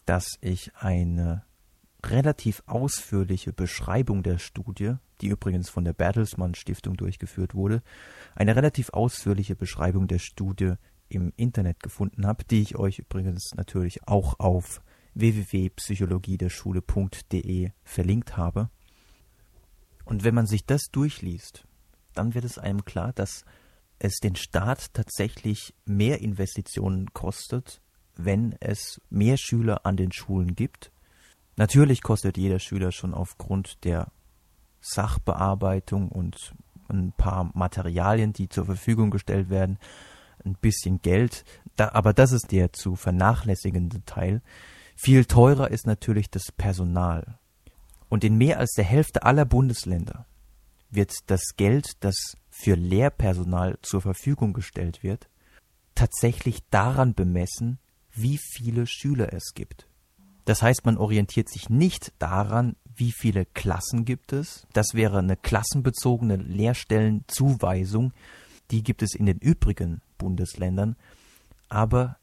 dass 0.06 0.38
ich 0.42 0.75
eine 0.75 1.45
relativ 2.12 2.62
ausführliche 2.66 3.54
Beschreibung 3.54 4.24
der 4.24 4.38
Studie, 4.38 4.96
die 5.22 5.28
übrigens 5.28 5.70
von 5.70 5.86
der 5.86 5.94
Bertelsmann 5.94 6.56
Stiftung 6.56 6.98
durchgeführt 6.98 7.56
wurde, 7.56 7.82
eine 8.36 8.56
relativ 8.56 8.90
ausführliche 8.90 9.56
Beschreibung 9.56 10.08
der 10.08 10.20
Studie 10.20 10.74
im 11.10 11.34
Internet 11.36 11.82
gefunden 11.82 12.26
habe, 12.26 12.44
die 12.44 12.62
ich 12.62 12.78
euch 12.78 13.00
übrigens 13.00 13.54
natürlich 13.56 14.08
auch 14.08 14.40
auf 14.40 14.82
www.psychologiederschule.de 15.14 17.72
verlinkt 17.84 18.38
habe. 18.38 18.70
Und 20.04 20.24
wenn 20.24 20.34
man 20.36 20.48
sich 20.48 20.66
das 20.66 20.90
durchliest, 20.92 21.68
dann 22.14 22.34
wird 22.34 22.46
es 22.46 22.58
einem 22.58 22.86
klar, 22.86 23.12
dass 23.14 23.44
es 24.00 24.18
den 24.18 24.36
Staat 24.36 24.94
tatsächlich 24.94 25.76
mehr 25.86 26.22
Investitionen 26.22 27.14
kostet, 27.14 27.82
wenn 28.16 28.56
es 28.60 29.00
mehr 29.10 29.38
Schüler 29.38 29.86
an 29.86 29.96
den 29.98 30.12
Schulen 30.12 30.56
gibt 30.56 30.92
Natürlich 31.58 32.02
kostet 32.02 32.38
jeder 32.38 32.60
Schüler 32.60 32.92
schon 32.92 33.14
aufgrund 33.14 33.84
der 33.84 34.12
Sachbearbeitung 34.82 36.10
und 36.10 36.54
ein 36.90 37.14
paar 37.14 37.50
Materialien, 37.54 38.34
die 38.34 38.50
zur 38.50 38.66
Verfügung 38.66 39.10
gestellt 39.10 39.50
werden, 39.50 39.80
ein 40.44 40.56
bisschen 40.56 41.02
Geld. 41.02 41.44
Da, 41.76 41.90
aber 41.94 42.14
das 42.14 42.32
ist 42.32 42.52
der 42.52 42.74
zu 42.74 42.96
vernachlässigende 42.96 44.04
Teil. 44.06 44.42
Viel 44.96 45.26
teurer 45.26 45.72
ist 45.72 45.88
natürlich 45.88 46.30
das 46.30 46.52
Personal. 46.52 47.40
Und 48.10 48.24
in 48.24 48.38
mehr 48.38 48.60
als 48.60 48.74
der 48.74 48.86
Hälfte 48.86 49.24
aller 49.24 49.46
Bundesländer 49.46 50.26
wird 50.90 51.14
das 51.28 51.56
Geld, 51.58 52.04
das 52.04 52.38
für 52.50 52.76
Lehrpersonal 52.76 53.78
zur 53.82 54.02
Verfügung 54.02 54.54
gestellt 54.54 55.04
wird, 55.04 55.28
tatsächlich 55.96 56.60
daran 56.70 57.14
bemessen, 57.14 57.80
wie 58.12 58.38
viele 58.38 58.86
Schüler 58.88 59.34
es 59.34 59.54
gibt. 59.54 59.88
Das 60.46 60.62
heißt, 60.62 60.86
man 60.86 60.98
orientiert 60.98 61.50
sich 61.50 61.70
nicht 61.70 62.14
daran, 62.20 62.75
wie 62.96 63.12
viele 63.12 63.46
Klassen 63.46 64.06
gibt 64.06 64.32
es. 64.32 64.68
Das 64.74 64.94
wäre 64.94 65.20
eine 65.20 65.36
klassenbezogene 65.36 66.38
Lehrstellenzuweisung. 66.38 68.14
Die 68.72 68.84
gibt 68.84 69.02
es 69.02 69.16
in 69.16 69.25
den 69.25 69.40
übrigen 69.40 70.02
Bundesländern. 70.18 70.96
Aber 71.68 72.18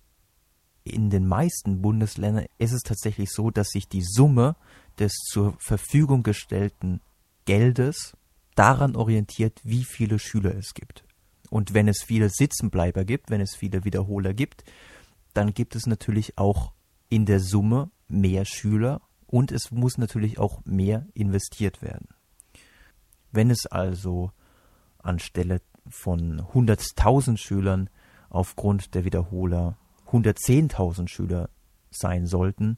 in 0.85 1.11
den 1.11 1.27
meisten 1.27 1.83
Bundesländern 1.83 2.47
ist 2.59 2.73
es 2.73 2.83
tatsächlich 2.83 3.31
so, 3.31 3.51
dass 3.51 3.69
sich 3.69 3.89
die 3.89 4.03
Summe 4.03 4.57
des 4.99 5.13
zur 5.13 5.57
Verfügung 5.59 6.23
gestellten 6.23 7.01
Geldes 7.45 8.17
daran 8.55 8.97
orientiert, 8.97 9.61
wie 9.65 9.85
viele 9.85 10.19
Schüler 10.19 10.55
es 10.55 10.75
gibt. 10.75 11.05
Und 11.51 11.75
wenn 11.75 11.89
es 11.89 12.03
viele 12.03 12.31
Sitzenbleiber 12.31 13.05
gibt, 13.05 13.31
wenn 13.31 13.41
es 13.41 13.55
viele 13.55 13.85
Wiederholer 13.85 14.33
gibt, 14.33 14.65
dann 15.35 15.55
gibt 15.55 15.77
es 15.77 15.87
natürlich 15.87 16.39
auch 16.39 16.73
in 17.09 17.27
der 17.27 17.41
Summe 17.41 17.91
mehr 18.13 18.45
Schüler 18.45 19.01
und 19.27 19.51
es 19.51 19.71
muss 19.71 19.99
natürlich 19.99 20.39
auch 20.39 20.65
mehr 20.65 21.07
investiert 21.15 21.83
werden. 21.83 22.09
Wenn 23.31 23.51
es 23.51 23.67
also 23.67 24.31
anstelle 24.99 25.63
von 25.89 26.41
100.000 26.41 27.39
Schülern 27.39 27.91
aufgrund 28.29 28.95
der 28.95 29.05
Wiederholer 29.05 29.79
110.000 30.09 31.09
Schüler 31.09 31.49
sein 31.91 32.27
sollten, 32.27 32.77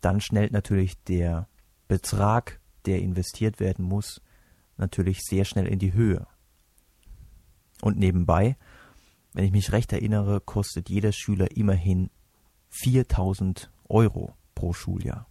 dann 0.00 0.20
schnellt 0.20 0.52
natürlich 0.52 1.02
der 1.04 1.48
Betrag, 1.88 2.60
der 2.84 3.00
investiert 3.00 3.58
werden 3.58 3.84
muss, 3.84 4.20
natürlich 4.76 5.20
sehr 5.22 5.46
schnell 5.46 5.66
in 5.66 5.78
die 5.78 5.94
Höhe. 5.94 6.26
Und 7.80 7.98
nebenbei, 7.98 8.56
wenn 9.32 9.44
ich 9.44 9.52
mich 9.52 9.72
recht 9.72 9.92
erinnere, 9.92 10.40
kostet 10.40 10.90
jeder 10.90 11.12
Schüler 11.12 11.56
immerhin 11.56 12.10
4000 12.68 13.70
Euro 13.88 14.34
pro 14.54 14.72
Schuljahr. 14.72 15.26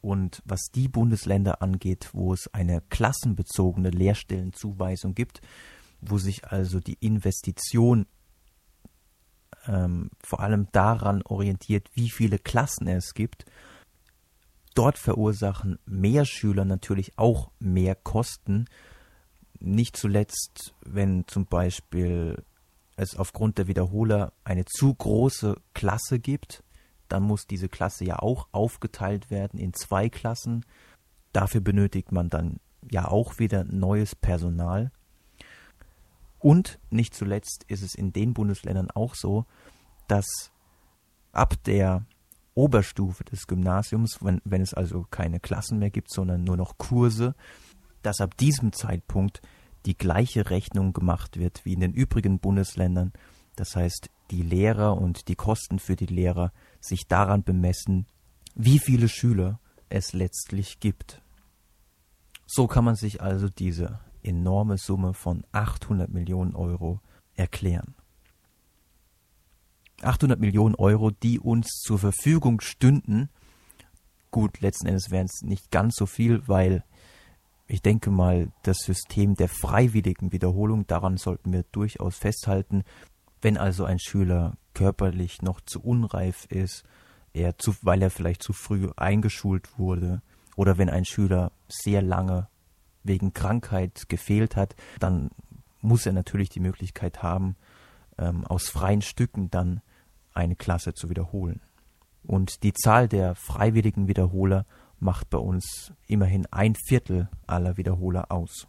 Und 0.00 0.42
was 0.44 0.70
die 0.74 0.88
Bundesländer 0.88 1.62
angeht, 1.62 2.10
wo 2.12 2.32
es 2.32 2.52
eine 2.52 2.80
klassenbezogene 2.80 3.90
Lehrstellenzuweisung 3.90 5.14
gibt, 5.14 5.40
wo 6.00 6.18
sich 6.18 6.44
also 6.44 6.80
die 6.80 6.98
Investition 7.00 8.06
ähm, 9.68 10.10
vor 10.20 10.40
allem 10.40 10.66
daran 10.72 11.22
orientiert, 11.22 11.88
wie 11.94 12.10
viele 12.10 12.38
Klassen 12.38 12.88
es 12.88 13.14
gibt, 13.14 13.44
dort 14.74 14.98
verursachen 14.98 15.78
mehr 15.86 16.24
Schüler 16.24 16.64
natürlich 16.64 17.16
auch 17.16 17.52
mehr 17.60 17.94
Kosten. 17.94 18.66
Nicht 19.60 19.96
zuletzt, 19.96 20.74
wenn 20.84 21.28
zum 21.28 21.46
Beispiel 21.46 22.42
es 22.96 23.16
aufgrund 23.16 23.58
der 23.58 23.68
Wiederholer 23.68 24.32
eine 24.42 24.64
zu 24.64 24.92
große 24.92 25.56
Klasse 25.74 26.18
gibt, 26.18 26.64
dann 27.12 27.22
muss 27.22 27.46
diese 27.46 27.68
Klasse 27.68 28.04
ja 28.04 28.18
auch 28.18 28.48
aufgeteilt 28.52 29.30
werden 29.30 29.60
in 29.60 29.74
zwei 29.74 30.08
Klassen. 30.08 30.64
Dafür 31.32 31.60
benötigt 31.60 32.10
man 32.10 32.30
dann 32.30 32.58
ja 32.90 33.06
auch 33.06 33.38
wieder 33.38 33.64
neues 33.64 34.14
Personal. 34.16 34.90
Und 36.38 36.80
nicht 36.90 37.14
zuletzt 37.14 37.64
ist 37.68 37.82
es 37.82 37.94
in 37.94 38.12
den 38.12 38.32
Bundesländern 38.32 38.90
auch 38.90 39.14
so, 39.14 39.44
dass 40.08 40.50
ab 41.32 41.54
der 41.64 42.06
Oberstufe 42.54 43.24
des 43.24 43.46
Gymnasiums, 43.46 44.18
wenn, 44.22 44.40
wenn 44.44 44.62
es 44.62 44.72
also 44.72 45.06
keine 45.10 45.38
Klassen 45.38 45.78
mehr 45.78 45.90
gibt, 45.90 46.10
sondern 46.10 46.44
nur 46.44 46.56
noch 46.56 46.78
Kurse, 46.78 47.34
dass 48.02 48.20
ab 48.20 48.38
diesem 48.38 48.72
Zeitpunkt 48.72 49.42
die 49.84 49.96
gleiche 49.96 50.48
Rechnung 50.48 50.94
gemacht 50.94 51.38
wird 51.38 51.64
wie 51.64 51.74
in 51.74 51.80
den 51.80 51.92
übrigen 51.92 52.38
Bundesländern. 52.38 53.12
Das 53.54 53.76
heißt, 53.76 54.10
die 54.30 54.42
Lehrer 54.42 54.96
und 54.96 55.28
die 55.28 55.36
Kosten 55.36 55.78
für 55.78 55.94
die 55.94 56.06
Lehrer 56.06 56.52
sich 56.84 57.06
daran 57.06 57.42
bemessen, 57.42 58.06
wie 58.54 58.78
viele 58.78 59.08
Schüler 59.08 59.60
es 59.88 60.12
letztlich 60.12 60.80
gibt. 60.80 61.22
So 62.46 62.66
kann 62.66 62.84
man 62.84 62.96
sich 62.96 63.22
also 63.22 63.48
diese 63.48 64.00
enorme 64.22 64.78
Summe 64.78 65.14
von 65.14 65.44
800 65.52 66.10
Millionen 66.10 66.54
Euro 66.54 67.00
erklären. 67.34 67.94
800 70.02 70.38
Millionen 70.38 70.74
Euro, 70.74 71.10
die 71.10 71.38
uns 71.38 71.68
zur 71.82 71.98
Verfügung 71.98 72.60
stünden. 72.60 73.28
Gut, 74.30 74.60
letzten 74.60 74.88
Endes 74.88 75.10
wären 75.10 75.26
es 75.26 75.42
nicht 75.42 75.70
ganz 75.70 75.94
so 75.96 76.06
viel, 76.06 76.46
weil 76.48 76.84
ich 77.66 77.80
denke 77.80 78.10
mal, 78.10 78.52
das 78.64 78.78
System 78.78 79.34
der 79.34 79.48
freiwilligen 79.48 80.32
Wiederholung, 80.32 80.86
daran 80.86 81.16
sollten 81.16 81.52
wir 81.52 81.64
durchaus 81.72 82.16
festhalten, 82.16 82.82
wenn 83.40 83.56
also 83.56 83.84
ein 83.84 83.98
Schüler 83.98 84.56
körperlich 84.74 85.42
noch 85.42 85.60
zu 85.60 85.80
unreif 85.82 86.46
ist, 86.46 86.84
er 87.32 87.58
zu, 87.58 87.74
weil 87.82 88.02
er 88.02 88.10
vielleicht 88.10 88.42
zu 88.42 88.52
früh 88.52 88.90
eingeschult 88.96 89.78
wurde, 89.78 90.22
oder 90.56 90.78
wenn 90.78 90.90
ein 90.90 91.04
Schüler 91.04 91.52
sehr 91.68 92.02
lange 92.02 92.48
wegen 93.04 93.32
Krankheit 93.32 94.08
gefehlt 94.08 94.56
hat, 94.56 94.76
dann 95.00 95.30
muss 95.80 96.06
er 96.06 96.12
natürlich 96.12 96.50
die 96.50 96.60
Möglichkeit 96.60 97.22
haben, 97.22 97.56
ähm, 98.18 98.44
aus 98.46 98.68
freien 98.68 99.02
Stücken 99.02 99.50
dann 99.50 99.80
eine 100.34 100.56
Klasse 100.56 100.94
zu 100.94 101.10
wiederholen. 101.10 101.60
Und 102.24 102.62
die 102.62 102.72
Zahl 102.72 103.08
der 103.08 103.34
freiwilligen 103.34 104.06
Wiederholer 104.08 104.66
macht 105.00 105.30
bei 105.30 105.38
uns 105.38 105.92
immerhin 106.06 106.46
ein 106.52 106.76
Viertel 106.76 107.28
aller 107.46 107.76
Wiederholer 107.76 108.30
aus. 108.30 108.68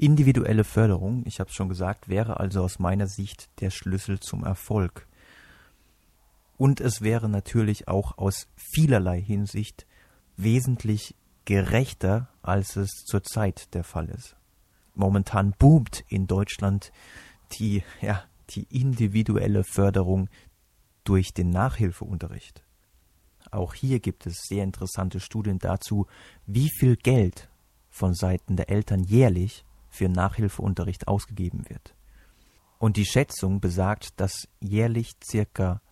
Individuelle 0.00 0.64
Förderung, 0.64 1.24
ich 1.26 1.40
habe 1.40 1.50
es 1.50 1.54
schon 1.54 1.68
gesagt, 1.68 2.08
wäre 2.08 2.40
also 2.40 2.62
aus 2.62 2.78
meiner 2.78 3.06
Sicht 3.06 3.50
der 3.60 3.68
Schlüssel 3.68 4.18
zum 4.18 4.44
Erfolg. 4.44 5.06
Und 6.56 6.80
es 6.80 7.02
wäre 7.02 7.28
natürlich 7.28 7.86
auch 7.86 8.16
aus 8.16 8.48
vielerlei 8.56 9.20
Hinsicht 9.20 9.86
wesentlich 10.38 11.14
gerechter, 11.44 12.30
als 12.40 12.76
es 12.76 13.04
zurzeit 13.04 13.74
der 13.74 13.84
Fall 13.84 14.08
ist. 14.08 14.36
Momentan 14.94 15.52
boomt 15.58 16.02
in 16.08 16.26
Deutschland 16.26 16.92
die, 17.52 17.82
ja, 18.00 18.24
die 18.48 18.66
individuelle 18.70 19.64
Förderung 19.64 20.30
durch 21.04 21.34
den 21.34 21.50
Nachhilfeunterricht. 21.50 22.64
Auch 23.50 23.74
hier 23.74 24.00
gibt 24.00 24.24
es 24.24 24.46
sehr 24.48 24.64
interessante 24.64 25.20
Studien 25.20 25.58
dazu, 25.58 26.06
wie 26.46 26.70
viel 26.70 26.96
Geld 26.96 27.50
von 27.90 28.14
Seiten 28.14 28.56
der 28.56 28.70
Eltern 28.70 29.04
jährlich 29.04 29.66
für 29.90 30.08
Nachhilfeunterricht 30.08 31.08
ausgegeben 31.08 31.68
wird. 31.68 31.94
Und 32.78 32.96
die 32.96 33.04
Schätzung 33.04 33.60
besagt, 33.60 34.18
dass 34.18 34.48
jährlich 34.60 35.12
circa 35.22 35.82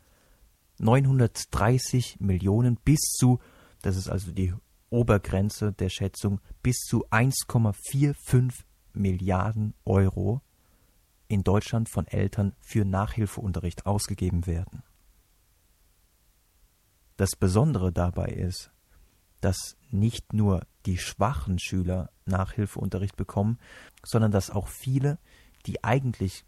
930 0.78 2.20
Millionen 2.20 2.76
bis 2.76 3.00
zu, 3.00 3.40
das 3.82 3.96
ist 3.96 4.08
also 4.08 4.32
die 4.32 4.54
Obergrenze 4.90 5.72
der 5.72 5.90
Schätzung, 5.90 6.40
bis 6.62 6.78
zu 6.78 7.06
1,45 7.08 8.64
Milliarden 8.94 9.74
Euro 9.84 10.40
in 11.28 11.44
Deutschland 11.44 11.90
von 11.90 12.06
Eltern 12.06 12.54
für 12.60 12.84
Nachhilfeunterricht 12.84 13.84
ausgegeben 13.84 14.46
werden. 14.46 14.82
Das 17.16 17.30
Besondere 17.36 17.92
dabei 17.92 18.28
ist, 18.28 18.70
dass 19.40 19.76
nicht 19.90 20.32
nur 20.32 20.66
die 20.86 20.98
schwachen 20.98 21.58
Schüler 21.58 22.10
Nachhilfeunterricht 22.26 23.16
bekommen, 23.16 23.58
sondern 24.04 24.32
dass 24.32 24.50
auch 24.50 24.68
viele, 24.68 25.18
die 25.66 25.84
eigentlich 25.84 26.44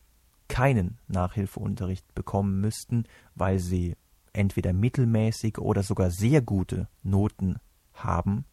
keinen 0.48 0.98
Nachhilfeunterricht 1.08 2.14
bekommen 2.14 2.60
müssten, 2.60 3.04
weil 3.34 3.58
sie 3.58 3.96
entweder 4.32 4.72
mittelmäßig 4.72 5.58
oder 5.58 5.82
sogar 5.82 6.10
sehr 6.10 6.42
gute 6.42 6.88
Noten 7.02 7.58
haben, 7.94 8.44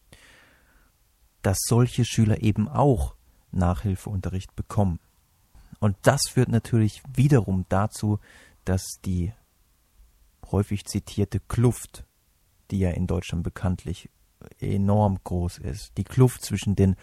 dass 1.42 1.58
solche 1.66 2.04
Schüler 2.04 2.42
eben 2.42 2.68
auch 2.68 3.14
Nachhilfeunterricht 3.50 4.54
bekommen. 4.54 5.00
Und 5.80 5.96
das 6.02 6.22
führt 6.28 6.48
natürlich 6.48 7.02
wiederum 7.14 7.64
dazu, 7.68 8.18
dass 8.64 8.84
die 9.04 9.32
häufig 10.50 10.84
zitierte 10.84 11.40
Kluft, 11.40 12.04
die 12.70 12.80
ja 12.80 12.90
in 12.90 13.06
Deutschland 13.06 13.44
bekanntlich 13.44 14.10
enorm 14.60 15.18
groß 15.22 15.58
ist. 15.58 15.96
Die 15.96 16.04
Kluft 16.04 16.42
zwischen 16.42 16.76
den 16.76 16.96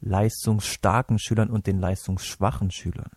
leistungsstarken 0.00 1.18
Schülern 1.18 1.50
und 1.50 1.66
den 1.66 1.78
leistungsschwachen 1.78 2.70
Schülern. 2.70 3.10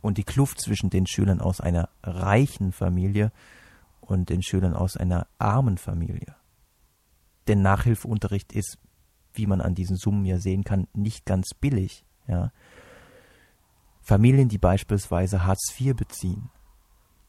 Und 0.00 0.18
die 0.18 0.24
Kluft 0.24 0.60
zwischen 0.60 0.90
den 0.90 1.06
Schülern 1.06 1.40
aus 1.40 1.60
einer 1.60 1.90
reichen 2.02 2.72
Familie 2.72 3.32
und 4.00 4.30
den 4.30 4.42
Schülern 4.42 4.74
aus 4.74 4.96
einer 4.96 5.26
armen 5.38 5.76
Familie. 5.76 6.34
Denn 7.48 7.62
Nachhilfeunterricht 7.62 8.52
ist, 8.52 8.78
wie 9.34 9.46
man 9.46 9.60
an 9.60 9.74
diesen 9.74 9.96
Summen 9.96 10.24
ja 10.24 10.38
sehen 10.38 10.64
kann, 10.64 10.88
nicht 10.94 11.26
ganz 11.26 11.50
billig. 11.54 12.04
Ja. 12.26 12.52
Familien, 14.00 14.48
die 14.48 14.58
beispielsweise 14.58 15.44
Hartz 15.44 15.74
IV 15.78 15.94
beziehen, 15.94 16.50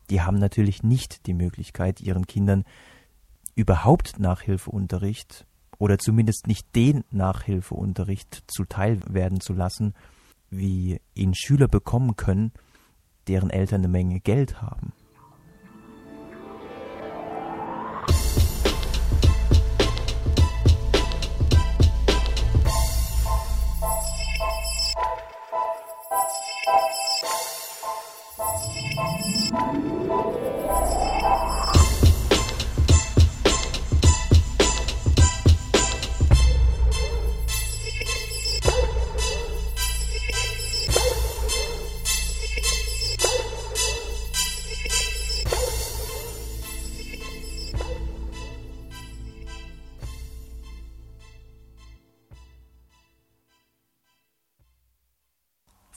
die 0.10 0.21
haben 0.21 0.38
natürlich 0.38 0.84
nicht 0.84 1.26
die 1.28 1.34
Möglichkeit, 1.34 2.02
ihren 2.02 2.26
Kindern 2.26 2.65
überhaupt 3.56 4.19
Nachhilfeunterricht 4.19 5.45
oder 5.82 5.98
zumindest 5.98 6.46
nicht 6.46 6.76
den 6.76 7.04
Nachhilfeunterricht 7.10 8.44
zuteil 8.46 9.00
werden 9.08 9.41
zu 9.41 9.54
lassen, 9.54 9.96
wie 10.52 11.02
ihn 11.15 11.34
Schüler 11.34 11.67
bekommen 11.67 12.15
können, 12.15 12.52
deren 13.28 13.50
Eltern 13.50 13.82
eine 13.82 13.88
Menge 13.88 14.20
Geld 14.20 14.62
haben. 14.62 14.94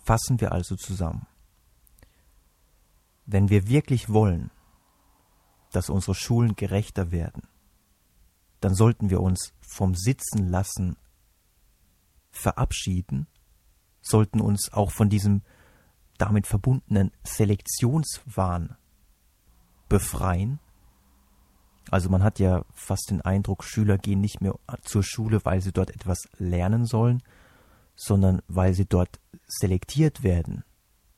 Fassen 0.05 0.41
wir 0.41 0.53
also 0.53 0.77
zusammen. 0.77 1.27
Wenn 3.27 3.49
wir 3.49 3.69
wirklich 3.69 4.11
wollen, 4.11 4.51
dass 5.73 5.89
unsere 5.89 6.15
Schulen 6.15 6.57
gerechter 6.57 7.11
werden, 7.11 7.49
dann 8.61 8.75
sollten 8.75 9.09
wir 9.11 9.21
uns 9.21 9.55
vom 9.61 9.95
Sitzen 9.95 10.49
lassen 10.49 10.97
verabschieden, 12.31 13.27
sollten 14.03 14.41
uns 14.41 14.73
auch 14.73 14.91
von 14.91 15.09
diesem 15.09 15.43
damit 16.19 16.47
verbundenen 16.47 17.11
Selektionswahn 17.25 18.77
befreien. 19.89 20.61
Also 21.91 22.11
man 22.11 22.23
hat 22.23 22.39
ja 22.39 22.65
fast 22.75 23.11
den 23.11 23.23
Eindruck, 23.23 23.65
Schüler 23.65 23.99
gehen 23.99 24.21
nicht 24.21 24.41
mehr 24.41 24.59
zur 24.83 25.03
Schule, 25.03 25.45
weil 25.45 25.61
sie 25.61 25.73
dort 25.73 25.91
etwas 25.91 26.29
lernen 26.37 26.85
sollen, 26.87 27.23
sondern 27.97 28.43
weil 28.49 28.75
sie 28.75 28.87
dort 28.87 29.21
selektiert 29.47 30.23
werden, 30.23 30.65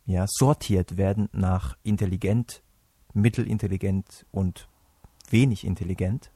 ja, 0.05 0.27
sortiert 0.29 0.97
werden 0.97 1.29
nach 1.33 1.77
intelligent, 1.83 2.63
mittelintelligent 3.13 4.27
und 4.31 4.69
wenig 5.31 5.65
intelligent. 5.65 6.31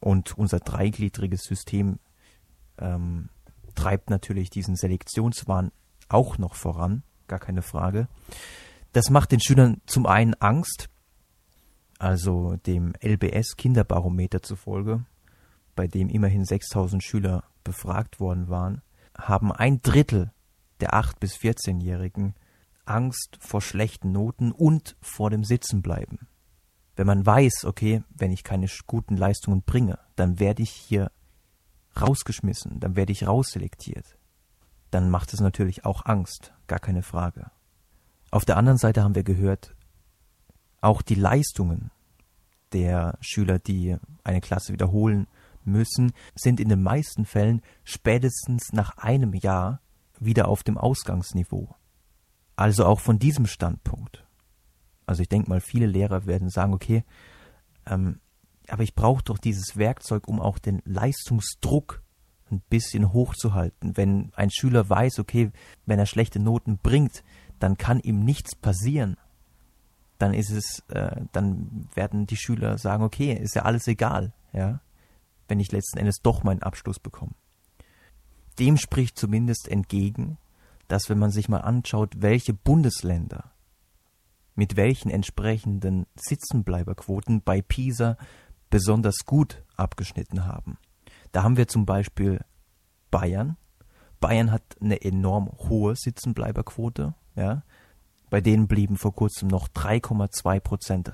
Und 0.00 0.36
unser 0.36 0.58
dreigliedriges 0.58 1.42
System 1.42 1.98
ähm, 2.78 3.28
treibt 3.74 4.10
natürlich 4.10 4.50
diesen 4.50 4.76
Selektionswahn 4.76 5.70
auch 6.08 6.38
noch 6.38 6.54
voran, 6.54 7.02
gar 7.28 7.38
keine 7.38 7.62
Frage. 7.62 8.08
Das 8.92 9.10
macht 9.10 9.32
den 9.32 9.40
Schülern 9.40 9.80
zum 9.86 10.06
einen 10.06 10.34
Angst, 10.34 10.88
also 11.98 12.56
dem 12.66 12.94
LBS 13.02 13.56
Kinderbarometer 13.56 14.42
zufolge, 14.42 15.04
bei 15.74 15.86
dem 15.86 16.08
immerhin 16.08 16.44
6000 16.44 17.02
Schüler 17.02 17.44
befragt 17.64 18.20
worden 18.20 18.48
waren, 18.48 18.82
haben 19.18 19.52
ein 19.52 19.80
Drittel 19.82 20.32
der 20.80 20.94
8- 20.94 21.18
bis 21.20 21.36
14-Jährigen 21.36 22.34
Angst 22.84 23.38
vor 23.40 23.60
schlechten 23.60 24.12
Noten 24.12 24.52
und 24.52 24.96
vor 25.00 25.30
dem 25.30 25.44
Sitzenbleiben. 25.44 26.28
Wenn 26.94 27.06
man 27.06 27.26
weiß, 27.26 27.64
okay, 27.64 28.02
wenn 28.10 28.32
ich 28.32 28.44
keine 28.44 28.68
guten 28.86 29.16
Leistungen 29.16 29.62
bringe, 29.62 29.98
dann 30.14 30.38
werde 30.38 30.62
ich 30.62 30.70
hier 30.70 31.10
rausgeschmissen, 32.00 32.80
dann 32.80 32.96
werde 32.96 33.12
ich 33.12 33.26
rausselektiert, 33.26 34.18
dann 34.90 35.10
macht 35.10 35.34
es 35.34 35.40
natürlich 35.40 35.84
auch 35.84 36.04
Angst, 36.04 36.52
gar 36.66 36.78
keine 36.78 37.02
Frage. 37.02 37.50
Auf 38.30 38.44
der 38.44 38.56
anderen 38.56 38.78
Seite 38.78 39.02
haben 39.02 39.14
wir 39.14 39.24
gehört, 39.24 39.74
auch 40.80 41.02
die 41.02 41.14
Leistungen 41.14 41.90
der 42.72 43.18
Schüler, 43.20 43.58
die 43.58 43.96
eine 44.24 44.40
Klasse 44.40 44.72
wiederholen, 44.72 45.26
müssen, 45.66 46.12
sind 46.34 46.60
in 46.60 46.68
den 46.68 46.82
meisten 46.82 47.24
Fällen 47.24 47.62
spätestens 47.84 48.72
nach 48.72 48.96
einem 48.98 49.34
Jahr 49.34 49.80
wieder 50.18 50.48
auf 50.48 50.62
dem 50.62 50.78
Ausgangsniveau. 50.78 51.74
Also 52.56 52.86
auch 52.86 53.00
von 53.00 53.18
diesem 53.18 53.46
Standpunkt. 53.46 54.24
Also 55.04 55.22
ich 55.22 55.28
denke 55.28 55.48
mal, 55.48 55.60
viele 55.60 55.86
Lehrer 55.86 56.26
werden 56.26 56.48
sagen, 56.48 56.72
okay, 56.72 57.04
ähm, 57.86 58.20
aber 58.68 58.82
ich 58.82 58.94
brauche 58.94 59.22
doch 59.22 59.38
dieses 59.38 59.76
Werkzeug, 59.76 60.26
um 60.26 60.40
auch 60.40 60.58
den 60.58 60.82
Leistungsdruck 60.84 62.02
ein 62.50 62.60
bisschen 62.68 63.12
hochzuhalten. 63.12 63.96
Wenn 63.96 64.32
ein 64.34 64.50
Schüler 64.50 64.88
weiß, 64.88 65.18
okay, 65.18 65.52
wenn 65.84 65.98
er 65.98 66.06
schlechte 66.06 66.40
Noten 66.40 66.78
bringt, 66.78 67.22
dann 67.58 67.76
kann 67.76 68.00
ihm 68.00 68.24
nichts 68.24 68.56
passieren. 68.56 69.16
Dann 70.18 70.32
ist 70.32 70.50
es, 70.50 70.82
äh, 70.88 71.22
dann 71.32 71.88
werden 71.94 72.26
die 72.26 72.36
Schüler 72.36 72.78
sagen, 72.78 73.04
okay, 73.04 73.32
ist 73.34 73.54
ja 73.54 73.62
alles 73.62 73.86
egal, 73.86 74.32
ja 74.52 74.80
wenn 75.48 75.60
ich 75.60 75.72
letzten 75.72 75.98
Endes 75.98 76.20
doch 76.22 76.42
meinen 76.42 76.62
Abschluss 76.62 76.98
bekomme. 76.98 77.34
Dem 78.58 78.76
spricht 78.76 79.18
zumindest 79.18 79.68
entgegen, 79.68 80.38
dass 80.88 81.08
wenn 81.08 81.18
man 81.18 81.30
sich 81.30 81.48
mal 81.48 81.60
anschaut, 81.60 82.14
welche 82.18 82.54
Bundesländer 82.54 83.52
mit 84.56 84.76
welchen 84.76 85.10
entsprechenden 85.10 86.06
Sitzenbleiberquoten 86.16 87.42
bei 87.42 87.62
PISA 87.62 88.16
besonders 88.70 89.26
gut 89.26 89.62
abgeschnitten 89.76 90.46
haben. 90.46 90.78
Da 91.30 91.42
haben 91.42 91.56
wir 91.56 91.68
zum 91.68 91.86
Beispiel 91.86 92.40
Bayern. 93.10 93.56
Bayern 94.18 94.50
hat 94.50 94.62
eine 94.80 95.02
enorm 95.02 95.50
hohe 95.68 95.94
Sitzenbleiberquote. 95.94 97.14
Ja. 97.36 97.62
Bei 98.30 98.40
denen 98.40 98.66
blieben 98.66 98.96
vor 98.96 99.14
kurzem 99.14 99.48
noch 99.48 99.68
3,2 99.68 100.60
Prozent 100.60 101.12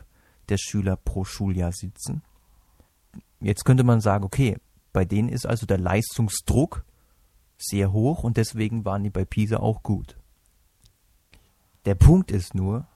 der 0.49 0.57
Schüler 0.57 0.97
pro 0.97 1.25
Schuljahr 1.25 1.73
sitzen. 1.73 2.23
Jetzt 3.43 3.65
könnte 3.65 3.85
man 3.85 4.01
sagen, 4.01 4.25
okay, 4.25 4.57
bei 4.93 5.05
denen 5.05 5.29
ist 5.29 5.47
also 5.47 5.67
der 5.67 5.79
Leistungsdruck 5.79 6.85
sehr 7.59 7.93
hoch 7.93 8.23
und 8.23 8.37
deswegen 8.37 8.85
waren 8.85 9.03
die 9.03 9.11
bei 9.11 9.25
Pisa 9.25 9.59
auch 9.59 9.83
gut. 9.83 10.17
Der 11.85 11.95
Punkt 11.95 12.31
ist 12.31 12.55
nur, 12.55 12.87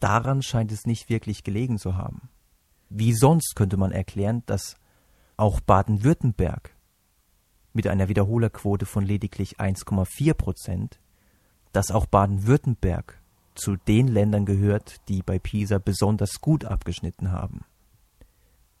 daran 0.00 0.42
scheint 0.42 0.70
es 0.70 0.84
nicht 0.84 1.08
wirklich 1.08 1.42
gelegen 1.42 1.78
zu 1.78 1.96
haben. 1.96 2.28
Wie 2.88 3.12
sonst 3.12 3.56
könnte 3.56 3.76
man 3.76 3.90
erklären, 3.90 4.42
dass 4.46 4.76
auch 5.36 5.60
Baden-Württemberg 5.60 6.76
mit 7.72 7.88
einer 7.88 8.08
Wiederholerquote 8.08 8.86
von 8.86 9.04
lediglich 9.04 9.58
1,4 9.58 10.34
Prozent, 10.34 11.00
dass 11.72 11.90
auch 11.90 12.06
Baden-Württemberg 12.06 13.20
zu 13.56 13.76
den 13.76 14.06
Ländern 14.06 14.46
gehört, 14.46 15.00
die 15.08 15.22
bei 15.22 15.40
Pisa 15.40 15.78
besonders 15.78 16.40
gut 16.40 16.64
abgeschnitten 16.64 17.32
haben. 17.32 17.64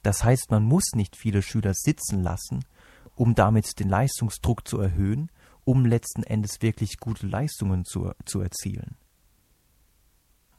Das 0.04 0.22
heißt, 0.22 0.50
man 0.50 0.64
muss 0.64 0.92
nicht 0.94 1.16
viele 1.16 1.40
Schüler 1.40 1.72
sitzen 1.72 2.22
lassen, 2.22 2.66
um 3.14 3.34
damit 3.34 3.80
den 3.80 3.88
Leistungsdruck 3.88 4.68
zu 4.68 4.78
erhöhen, 4.78 5.32
um 5.64 5.86
letzten 5.86 6.22
Endes 6.22 6.60
wirklich 6.60 6.98
gute 6.98 7.26
Leistungen 7.26 7.86
zu, 7.86 8.12
zu 8.26 8.40
erzielen. 8.40 8.96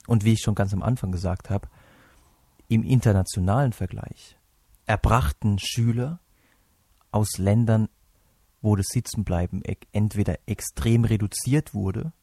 Und 0.08 0.26
wie 0.26 0.34
ich 0.34 0.42
schon 0.42 0.56
ganz 0.56 0.74
am 0.74 0.82
Anfang 0.82 1.12
gesagt 1.12 1.52
habe, 1.52 1.70
im 2.68 2.84
internationalen 2.84 3.72
Vergleich 3.72 4.36
erbrachten 4.88 5.60
Schüler 5.60 6.20
aus 7.12 7.38
Ländern, 7.38 7.88
wo 8.62 8.76
das 8.76 8.88
Sitzenbleiben 8.88 9.62
entweder 9.92 10.40
extrem 10.48 11.06
reduziert 11.06 11.76
wurde 11.76 12.14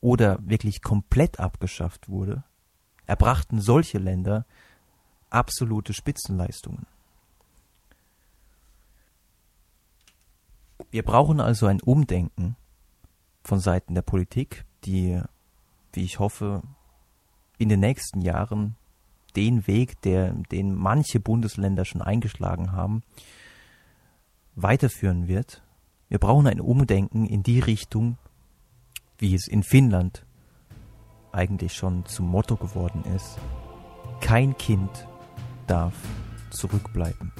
oder 0.00 0.38
wirklich 0.42 0.80
komplett 0.80 1.40
abgeschafft 1.40 2.08
wurde, 2.08 2.44
erbrachten 3.04 3.60
solche 3.60 3.98
Länder 3.98 4.46
absolute 5.30 5.92
Spitzenleistungen. 5.92 6.86
Wir 10.90 11.02
brauchen 11.02 11.40
also 11.40 11.66
ein 11.66 11.80
Umdenken 11.80 12.56
von 13.42 13.60
Seiten 13.60 13.94
der 13.94 14.02
Politik, 14.02 14.64
die, 14.84 15.20
wie 15.92 16.04
ich 16.04 16.18
hoffe, 16.18 16.62
in 17.58 17.68
den 17.68 17.80
nächsten 17.80 18.20
Jahren 18.20 18.76
den 19.34 19.66
Weg, 19.66 20.00
der, 20.02 20.32
den 20.32 20.74
manche 20.74 21.20
Bundesländer 21.20 21.84
schon 21.84 22.02
eingeschlagen 22.02 22.72
haben, 22.72 23.02
weiterführen 24.54 25.28
wird. 25.28 25.62
Wir 26.08 26.18
brauchen 26.18 26.46
ein 26.46 26.60
Umdenken 26.60 27.26
in 27.26 27.42
die 27.42 27.60
Richtung, 27.60 28.16
wie 29.18 29.34
es 29.34 29.46
in 29.48 29.62
Finnland 29.62 30.24
eigentlich 31.32 31.74
schon 31.74 32.06
zum 32.06 32.28
Motto 32.28 32.56
geworden 32.56 33.04
ist 33.14 33.38
Kein 34.20 34.56
Kind 34.56 35.06
darf 35.66 35.94
zurückbleiben. 36.50 37.32